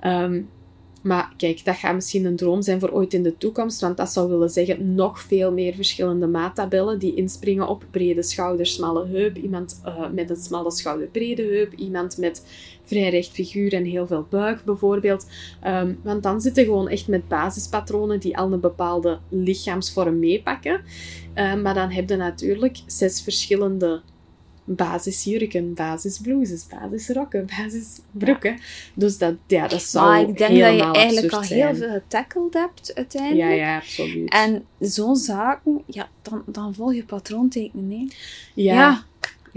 Ehm, 0.00 0.42
maar 1.06 1.32
kijk, 1.36 1.64
dat 1.64 1.76
gaat 1.76 1.94
misschien 1.94 2.24
een 2.24 2.36
droom 2.36 2.62
zijn 2.62 2.80
voor 2.80 2.90
ooit 2.90 3.14
in 3.14 3.22
de 3.22 3.36
toekomst, 3.38 3.80
want 3.80 3.96
dat 3.96 4.10
zou 4.10 4.28
willen 4.28 4.50
zeggen 4.50 4.94
nog 4.94 5.20
veel 5.20 5.52
meer 5.52 5.74
verschillende 5.74 6.26
maattabellen 6.26 6.98
die 6.98 7.14
inspringen 7.14 7.68
op 7.68 7.84
brede 7.90 8.22
schouder, 8.22 8.66
smalle 8.66 9.06
heup, 9.06 9.36
iemand 9.36 9.80
uh, 9.86 10.10
met 10.10 10.30
een 10.30 10.36
smalle 10.36 10.70
schouder, 10.70 11.06
brede 11.06 11.42
heup, 11.42 11.72
iemand 11.72 12.18
met 12.18 12.42
vrij 12.84 13.10
recht 13.10 13.30
figuur 13.30 13.72
en 13.72 13.84
heel 13.84 14.06
veel 14.06 14.26
buik 14.30 14.64
bijvoorbeeld. 14.64 15.26
Ehm, 15.60 15.94
want 16.02 16.22
dan 16.22 16.40
zitten 16.40 16.64
gewoon 16.64 16.88
echt 16.88 17.08
met 17.08 17.28
basispatronen 17.28 18.20
die 18.20 18.38
al 18.38 18.52
een 18.52 18.60
bepaalde 18.60 19.18
lichaamsvorm 19.28 20.18
meepakken. 20.18 20.80
Um, 21.34 21.62
maar 21.62 21.74
dan 21.74 21.90
heb 21.90 22.08
je 22.08 22.16
natuurlijk 22.16 22.78
zes 22.86 23.22
verschillende 23.22 24.00
basisjurken, 24.66 25.74
basisblouses, 25.74 26.66
basisrokken, 26.66 27.46
basisbroeken. 27.56 28.58
Dus 28.94 29.18
dat, 29.18 29.34
ja, 29.46 29.68
dat 29.68 29.82
zou 29.82 30.06
Maar 30.06 30.20
ik 30.20 30.38
denk 30.38 30.58
dat 30.60 30.76
je 30.76 30.92
eigenlijk 30.92 31.32
al 31.32 31.40
heel 31.40 31.74
veel 31.74 31.90
getackled 31.90 32.54
hebt 32.54 32.94
uiteindelijk. 32.94 33.48
Ja, 33.50 33.54
ja, 33.54 33.76
absoluut. 33.76 34.30
En 34.30 34.64
zo'n 34.78 35.16
zaken, 35.16 35.82
ja, 35.86 36.08
dan, 36.22 36.42
dan 36.46 36.74
volg 36.74 36.94
je 36.94 37.04
patroontekenen, 37.04 37.90
hè. 37.90 38.06
ja. 38.54 38.74
ja. 38.74 39.04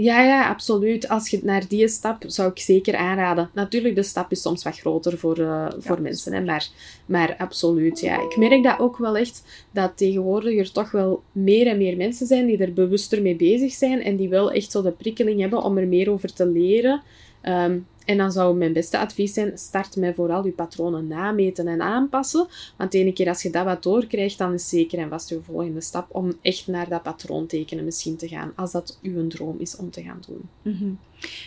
Ja, 0.02 0.22
ja, 0.22 0.50
absoluut. 0.50 1.10
Als 1.10 1.30
je 1.30 1.40
naar 1.44 1.68
die 1.68 1.88
stap 1.88 2.24
zou 2.28 2.52
ik 2.52 2.60
zeker 2.60 2.96
aanraden. 2.96 3.50
Natuurlijk, 3.54 3.96
de 3.96 4.04
stap 4.04 4.32
is 4.32 4.42
soms 4.42 4.64
wat 4.64 4.80
groter 4.80 5.18
voor, 5.18 5.40
uh, 5.40 5.68
voor 5.80 6.02
mensen, 6.02 6.34
hè, 6.34 6.42
maar, 6.42 6.68
maar 7.06 7.36
absoluut. 7.38 8.00
Ja. 8.00 8.22
Ik 8.22 8.38
merk 8.38 8.64
dat 8.64 8.80
ook 8.80 8.98
wel 8.98 9.18
echt, 9.18 9.44
dat 9.72 9.92
tegenwoordig 9.96 10.58
er 10.58 10.72
toch 10.72 10.92
wel 10.92 11.24
meer 11.32 11.68
en 11.68 11.78
meer 11.78 11.98
mensen 11.98 12.28
zijn 12.28 12.46
die 12.46 12.58
er 12.58 12.74
bewuster 12.74 13.22
mee 13.22 13.36
bezig 13.36 13.72
zijn 13.72 14.04
en 14.04 14.16
die 14.16 14.30
wel 14.30 14.52
echt 14.52 14.72
zo 14.72 14.82
de 14.82 14.92
prikkeling 14.92 15.40
hebben 15.40 15.64
om 15.64 15.78
er 15.78 15.88
meer 15.88 16.12
over 16.12 16.34
te 16.34 16.48
leren. 16.48 17.02
Um, 17.44 17.88
en 18.10 18.18
dan 18.18 18.32
zou 18.32 18.58
mijn 18.58 18.74
beste 18.74 18.98
advies 18.98 19.34
zijn, 19.34 19.58
start 19.58 19.96
met 19.96 20.16
vooral 20.16 20.46
je 20.46 20.52
patronen 20.52 21.08
nameten 21.08 21.68
en 21.68 21.82
aanpassen. 21.82 22.48
Want 22.78 22.92
de 22.92 22.98
ene 22.98 23.14
keer 23.14 23.28
als 23.28 23.42
je 23.42 23.50
dat 23.50 23.66
wat 23.66 23.84
doorkrijgt, 23.84 24.38
dan 24.38 24.54
is 24.54 24.70
zeker 24.70 25.00
en 25.00 25.10
vast 25.10 25.30
je 25.30 25.42
volgende 25.42 25.82
stap 25.82 26.08
om 26.12 26.34
echt 26.42 26.68
naar 26.68 26.90
dat 26.90 27.04
patroon 27.04 27.46
tekenen 27.48 27.86
misschien 27.86 28.16
te 28.16 28.28
gaan. 28.28 28.52
Als 28.56 28.72
dat 28.72 29.00
uw 29.02 29.28
droom 29.28 29.56
is 29.60 29.76
om 29.76 29.92
te 29.92 30.02
gaan 30.02 30.22
doen. 30.28 30.50
Mm 30.62 31.00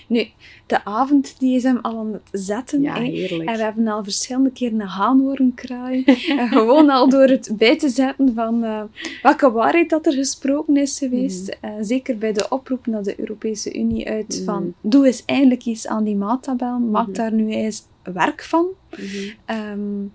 Nu, 0.09 0.27
de 0.67 0.85
avond 0.85 1.35
die 1.39 1.57
is 1.57 1.63
hem 1.63 1.79
al 1.83 1.99
aan 1.99 2.13
het 2.13 2.29
zetten. 2.33 2.83
Ja, 2.83 2.95
heerlijk. 2.95 3.49
En 3.49 3.57
we 3.57 3.63
hebben 3.63 3.89
al 3.89 4.05
verschillende 4.05 4.51
keren 4.51 4.81
een 4.81 4.87
haan 4.87 5.21
horen 5.21 5.55
kraaien. 5.55 6.05
en 6.39 6.49
gewoon 6.49 6.91
al 6.91 7.09
door 7.09 7.29
het 7.29 7.53
bij 7.57 7.79
te 7.79 7.89
zetten 7.89 8.35
van 8.35 8.65
uh, 8.65 8.83
welke 9.23 9.51
waarheid 9.51 9.91
dat 9.91 10.07
er 10.07 10.13
gesproken 10.13 10.77
is 10.77 10.99
geweest. 10.99 11.57
Mm 11.61 11.71
zeker 11.81 12.19
bij 12.19 12.33
de 12.33 12.49
oproep 12.49 12.87
naar 12.87 13.03
de 13.03 13.21
Europese 13.21 13.79
Unie 13.79 14.09
uit 14.09 14.35
mhm. 14.35 14.45
van 14.45 14.75
doe 14.81 15.07
eens 15.07 15.25
eindelijk 15.25 15.65
iets 15.65 15.87
aan 15.87 16.05
die 16.05 16.17
maat 16.17 16.47
maak 16.91 17.07
mhm. 17.07 17.13
daar 17.13 17.33
nu 17.33 17.51
eens 17.51 17.83
werk 18.03 18.43
van. 18.43 18.67
Mhm. 18.91 19.35
Ehm, 19.45 20.07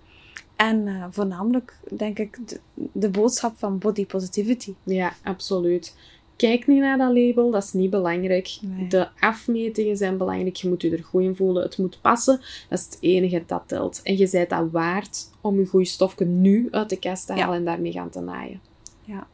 en 0.56 0.88
uh, 0.88 1.06
voornamelijk, 1.12 1.80
denk 1.98 2.20
ik, 2.20 2.48
de, 2.48 2.60
de, 2.74 3.10
boodschap 3.10 3.58
van 3.58 3.78
body 3.78 4.06
positivity. 4.06 4.74
Ja, 4.84 5.14
absoluut. 5.24 5.96
Kijk 6.38 6.68
niet 6.68 6.80
naar 6.80 6.98
dat 6.98 7.14
label, 7.14 7.52
dat 7.52 7.64
is 7.64 7.74
niet 7.74 7.90
belangrijk. 7.90 8.58
De 8.90 9.08
afmetingen 9.20 9.98
zijn 9.98 10.18
belangrijk, 10.18 10.56
je 10.56 10.70
moet 10.70 10.82
je 10.82 10.92
er 10.92 11.04
goed 11.04 11.22
in 11.22 11.36
voelen, 11.36 11.64
het 11.64 11.78
moet 11.78 12.02
passen. 12.02 12.42
Dat 12.70 12.80
is 12.80 12.86
het 12.86 12.98
enige 13.00 13.44
dat 13.46 13.64
telt. 13.66 14.00
En 14.04 14.18
je 14.18 14.30
bent 14.32 14.50
dat 14.50 14.72
waard 14.72 15.30
om 15.42 15.60
je 15.60 15.66
goede 15.66 15.86
stofje 15.86 16.26
nu 16.26 16.68
uit 16.72 16.90
de 16.90 17.00
kast 17.00 17.28
te 17.28 17.34
halen 17.34 17.58
en 17.58 17.66
daarmee 17.66 17.92
gaan 17.92 18.10
te 18.10 18.20
naaien. 18.20 18.62
Ja. 19.04 19.28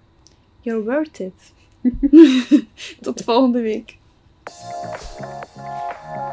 You're 0.62 0.84
worth 0.84 1.20
it. 1.20 1.54
Tot 3.02 3.24
volgende 3.24 3.62
week. 3.62 3.98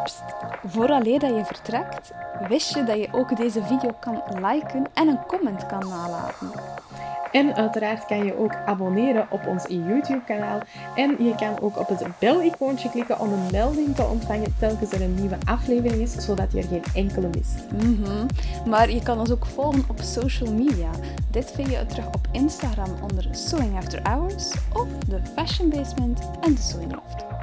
Psst. 0.05 0.23
Vooraleer 0.65 1.19
dat 1.19 1.37
je 1.37 1.45
vertrekt, 1.45 2.11
wist 2.49 2.75
je 2.75 2.85
dat 2.85 2.97
je 2.97 3.09
ook 3.13 3.37
deze 3.37 3.63
video 3.63 3.91
kan 4.01 4.23
liken 4.35 4.87
en 4.95 5.09
een 5.09 5.27
comment 5.27 5.67
kan 5.67 5.89
nalaten. 5.89 6.51
En 7.33 7.55
uiteraard 7.55 8.07
kan 8.07 8.25
je 8.25 8.39
ook 8.39 8.55
abonneren 8.67 9.27
op 9.31 9.47
ons 9.47 9.65
YouTube-kanaal. 9.69 10.61
En 10.95 11.25
je 11.25 11.35
kan 11.35 11.61
ook 11.61 11.79
op 11.79 11.89
het 11.89 12.05
bel-icoontje 12.19 12.91
klikken 12.91 13.21
om 13.21 13.33
een 13.33 13.51
melding 13.51 13.95
te 13.95 14.03
ontvangen 14.03 14.55
telkens 14.59 14.93
er 14.93 15.03
een 15.03 15.15
nieuwe 15.15 15.37
aflevering 15.45 16.03
is, 16.03 16.13
zodat 16.13 16.53
je 16.53 16.59
er 16.59 16.69
geen 16.69 16.85
enkele 16.95 17.29
mist. 17.29 17.65
Mm 17.73 18.27
Maar 18.67 18.91
je 18.91 19.03
kan 19.03 19.19
ons 19.21 19.31
ook 19.31 19.47
volgen 19.47 19.85
op 19.89 20.01
social 20.01 20.53
media. 20.53 20.91
Dit 21.31 21.51
vind 21.51 21.71
je 21.71 21.87
terug 21.87 22.07
op 22.07 22.29
Instagram 22.33 22.91
onder 23.03 23.29
Sewing 23.31 23.77
After 23.77 24.01
Hours 24.03 24.53
of 24.73 24.89
The 25.09 25.21
Fashion 25.35 25.69
Basement 25.69 26.21
en 26.41 26.55
The 26.55 26.63
Sewing 26.63 26.93
Loft. 26.93 27.40